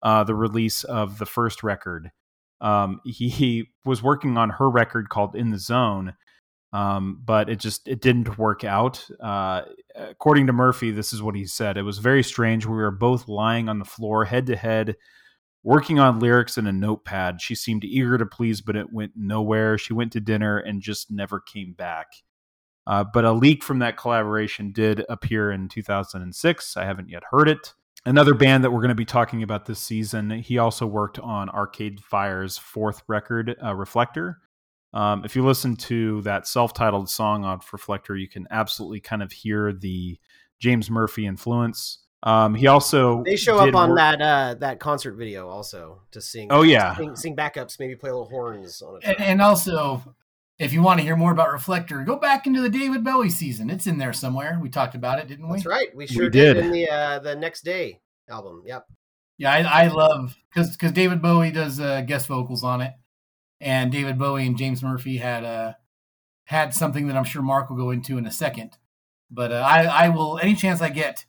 [0.03, 2.11] uh, the release of the first record.
[2.59, 6.13] Um, he, he was working on her record called "In the Zone."
[6.73, 9.05] Um, but it just it didn't work out.
[9.19, 9.63] Uh,
[9.95, 12.65] according to Murphy, this is what he said: "It was very strange.
[12.65, 14.95] We were both lying on the floor, head to head,
[15.63, 17.41] working on lyrics in a notepad.
[17.41, 19.77] She seemed eager to please, but it went nowhere.
[19.77, 22.07] She went to dinner and just never came back."
[22.87, 26.77] Uh, but a leak from that collaboration did appear in 2006.
[26.77, 27.73] I haven't yet heard it.
[28.05, 31.49] Another band that we're going to be talking about this season, he also worked on
[31.49, 34.39] Arcade Fire's fourth record, uh, Reflector.
[34.93, 39.31] Um, if you listen to that self-titled song on Reflector, you can absolutely kind of
[39.31, 40.19] hear the
[40.59, 41.99] James Murphy influence.
[42.23, 46.21] Um, he also They show up on work- that uh, that concert video also to
[46.21, 46.49] sing.
[46.51, 46.95] Oh, yeah.
[46.95, 49.03] sing, sing backups, maybe play a little horns on it.
[49.05, 50.03] And, and also,
[50.59, 53.71] if you want to hear more about Reflector, go back into the David Bowie season.
[53.71, 54.59] It's in there somewhere.
[54.61, 55.57] We talked about it, didn't we?
[55.57, 55.95] That's right.
[55.95, 56.53] We sure did.
[56.53, 56.65] did.
[56.65, 58.63] in the uh, the next day album.
[58.67, 58.85] Yep.
[59.39, 62.93] Yeah, I, I love because because David Bowie does uh, guest vocals on it,
[63.61, 65.73] and David Bowie and James Murphy had uh,
[66.45, 68.77] had something that I'm sure Mark will go into in a second.
[69.29, 71.25] But uh, I I will any chance I get.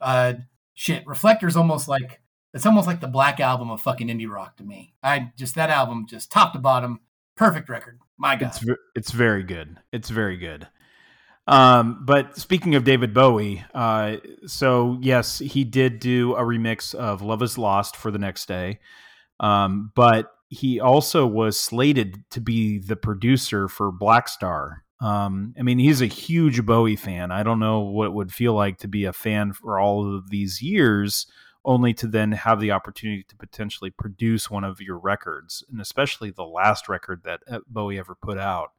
[0.00, 0.34] Uh,
[0.74, 2.20] shit, Reflector's almost like
[2.54, 4.94] it's almost like the Black album of fucking indie rock to me.
[5.02, 7.00] I just that album just top to bottom,
[7.36, 7.98] perfect record.
[8.18, 8.64] My God, It's
[8.94, 9.78] it's very good.
[9.92, 10.68] It's very good.
[11.48, 17.22] Um, but speaking of David Bowie, uh, so yes, he did do a remix of
[17.22, 18.78] "Love Is Lost" for the next day,
[19.40, 24.80] um, but he also was slated to be the producer for Blackstar.
[25.00, 27.32] Um, I mean, he's a huge Bowie fan.
[27.32, 30.28] I don't know what it would feel like to be a fan for all of
[30.28, 31.26] these years,
[31.64, 36.30] only to then have the opportunity to potentially produce one of your records, and especially
[36.30, 38.72] the last record that uh, Bowie ever put out.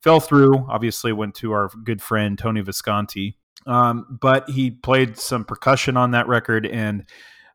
[0.00, 5.44] Fell through, obviously, went to our good friend Tony Visconti, um, but he played some
[5.44, 7.04] percussion on that record, and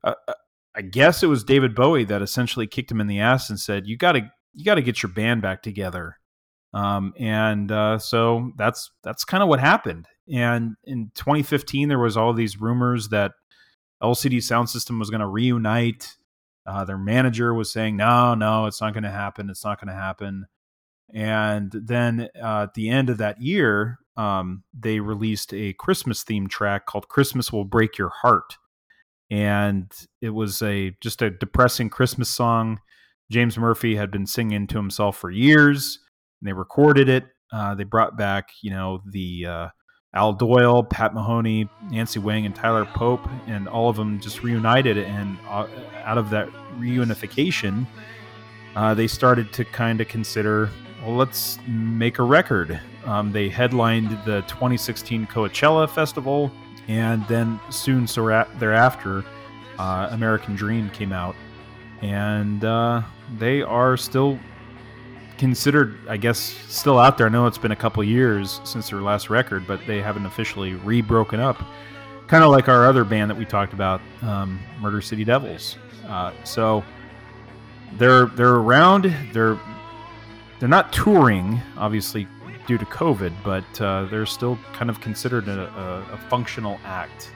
[0.04, 0.16] uh,
[0.76, 3.88] I guess it was David Bowie that essentially kicked him in the ass and said,
[3.88, 6.18] "You got to, you got to get your band back together."
[6.74, 10.08] Um, and uh, so that's that's kind of what happened.
[10.34, 13.34] And in 2015, there was all these rumors that
[14.02, 16.16] LCD Soundsystem was going to reunite.
[16.66, 19.50] Uh, their manager was saying, "No, no, it's not going to happen.
[19.50, 20.48] It's not going to happen."
[21.14, 26.48] And then uh, at the end of that year, um, they released a Christmas theme
[26.48, 28.58] track called "Christmas Will Break Your Heart,"
[29.34, 32.80] and it was a just a depressing Christmas song.
[33.32, 35.98] James Murphy had been singing to himself for years.
[36.40, 37.26] And they recorded it.
[37.52, 39.68] Uh, they brought back, you know, the uh,
[40.14, 45.00] Al Doyle, Pat Mahoney, Nancy Whang, and Tyler Pope, and all of them just reunited.
[45.00, 45.66] And uh,
[46.04, 47.88] out of that reunification,
[48.76, 50.70] uh, they started to kind of consider,
[51.02, 52.80] well, let's make a record.
[53.06, 56.52] Um, they headlined the 2016 Coachella Festival,
[56.88, 59.24] and then soon so thereafter,
[59.80, 61.36] uh, American Dream came out,
[62.02, 63.02] and uh,
[63.38, 64.40] they are still
[65.38, 67.28] considered, I guess, still out there.
[67.28, 70.76] I know it's been a couple years since their last record, but they haven't officially
[70.76, 71.62] re-broken up.
[72.28, 75.78] Kind of like our other band that we talked about, um, Murder City Devils.
[76.08, 76.84] Uh, so
[77.98, 79.14] they're they're around.
[79.34, 79.60] They're
[80.60, 82.28] they're not touring, obviously
[82.66, 85.70] due to COVID, but uh, they're still kind of considered a,
[86.10, 87.32] a, a functional act.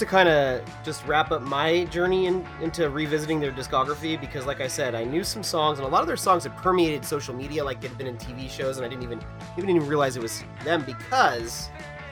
[0.00, 4.60] To kind of just wrap up my journey in, into revisiting their discography because like
[4.60, 7.34] i said i knew some songs and a lot of their songs had permeated social
[7.34, 9.20] media like they'd been in tv shows and i didn't even
[9.56, 11.70] even even realize it was them because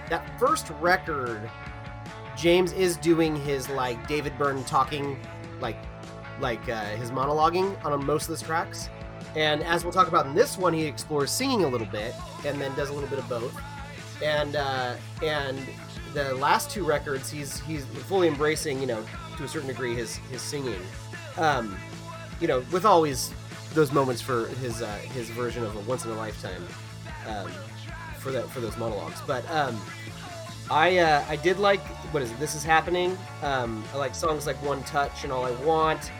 [0.08, 1.50] that first record
[2.36, 5.18] james is doing his like david byrne talking
[5.60, 5.76] like
[6.40, 8.88] like uh, his monologuing on most of his tracks.
[9.36, 12.14] And as we'll talk about in this one he explores singing a little bit
[12.46, 13.56] and then does a little bit of both.
[14.22, 15.58] And uh, and
[16.14, 19.04] the last two records he's he's fully embracing you know
[19.36, 20.80] to a certain degree his his singing
[21.36, 21.76] um
[22.40, 23.32] you know with always
[23.74, 26.66] those moments for his uh, his version of a once in a lifetime
[27.26, 27.50] um,
[28.18, 29.20] for that for those monologues.
[29.26, 29.80] But um,
[30.70, 31.80] I uh, I did like
[32.12, 32.38] what is it?
[32.40, 33.16] This is happening.
[33.42, 36.10] Um, I like songs like One Touch and All I Want.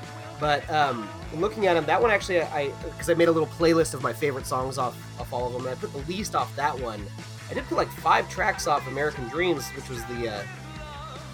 [0.40, 3.94] But um, looking at them, that one actually I because I made a little playlist
[3.94, 5.62] of my favorite songs off off all of them.
[5.66, 7.04] And I put the least off that one.
[7.50, 10.42] I did put like five tracks off American Dreams, which was the uh,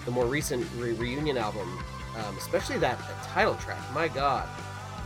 [0.05, 1.79] the more recent re- reunion album,
[2.17, 3.81] um, especially that, title track.
[3.93, 4.49] My God,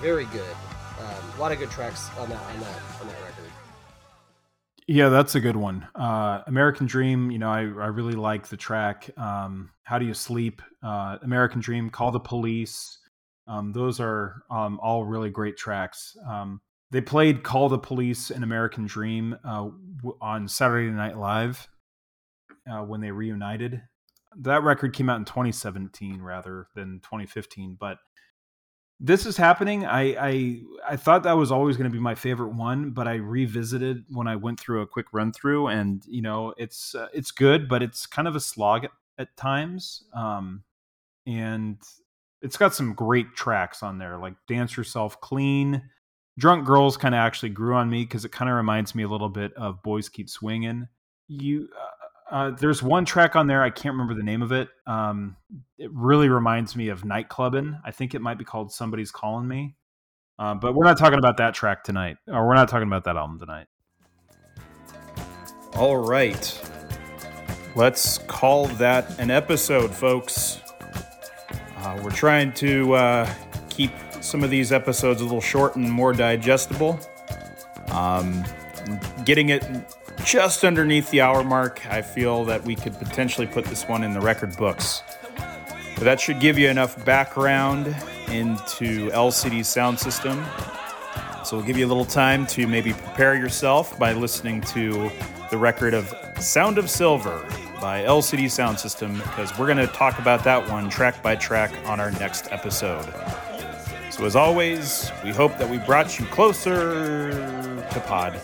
[0.00, 0.56] very good.
[1.00, 3.44] Um, a lot of good tracks on that on that on that record.
[4.86, 5.86] Yeah, that's a good one.
[5.94, 9.10] Uh, American Dream, you know, I, I really like the track.
[9.18, 10.62] Um, How Do You Sleep?
[10.82, 12.98] Uh, American Dream, Call the Police.
[13.46, 16.16] Um, those are um, all really great tracks.
[16.26, 19.68] Um, they played Call the Police and American Dream uh,
[20.20, 21.68] on Saturday Night Live
[22.70, 23.82] uh, when they reunited.
[24.36, 27.98] That record came out in 2017 rather than 2015, but
[29.00, 29.86] this is happening.
[29.86, 33.14] I, I I thought that was always going to be my favorite one, but I
[33.14, 37.30] revisited when I went through a quick run through, and you know it's uh, it's
[37.30, 40.04] good, but it's kind of a slog at, at times.
[40.14, 40.64] Um,
[41.26, 41.78] and
[42.42, 45.82] it's got some great tracks on there, like "Dance Yourself Clean."
[46.38, 49.08] Drunk Girls kind of actually grew on me because it kind of reminds me a
[49.08, 50.86] little bit of Boys Keep Swinging.
[51.26, 54.68] You, uh, uh, there's one track on there I can't remember the name of it.
[54.86, 55.36] Um,
[55.78, 57.80] it really reminds me of nightclubbing.
[57.84, 59.74] I think it might be called "Somebody's Calling Me,"
[60.38, 63.16] uh, but we're not talking about that track tonight, or we're not talking about that
[63.16, 63.66] album tonight.
[65.74, 66.60] All right,
[67.74, 70.60] let's call that an episode, folks.
[71.78, 73.34] Uh, we're trying to uh,
[73.70, 73.90] keep
[74.28, 77.00] some of these episodes a little short and more digestible.
[77.88, 78.44] Um,
[79.24, 79.64] getting it
[80.24, 84.12] just underneath the hour mark, I feel that we could potentially put this one in
[84.12, 85.02] the record books.
[85.94, 87.88] But that should give you enough background
[88.30, 90.44] into LCD Soundsystem.
[91.44, 95.10] So we'll give you a little time to maybe prepare yourself by listening to
[95.50, 97.42] the record of Sound of Silver
[97.80, 102.00] by LCD Soundsystem, because we're going to talk about that one track by track on
[102.00, 103.06] our next episode.
[104.18, 108.40] So, as always, we hope that we brought you closer to pod.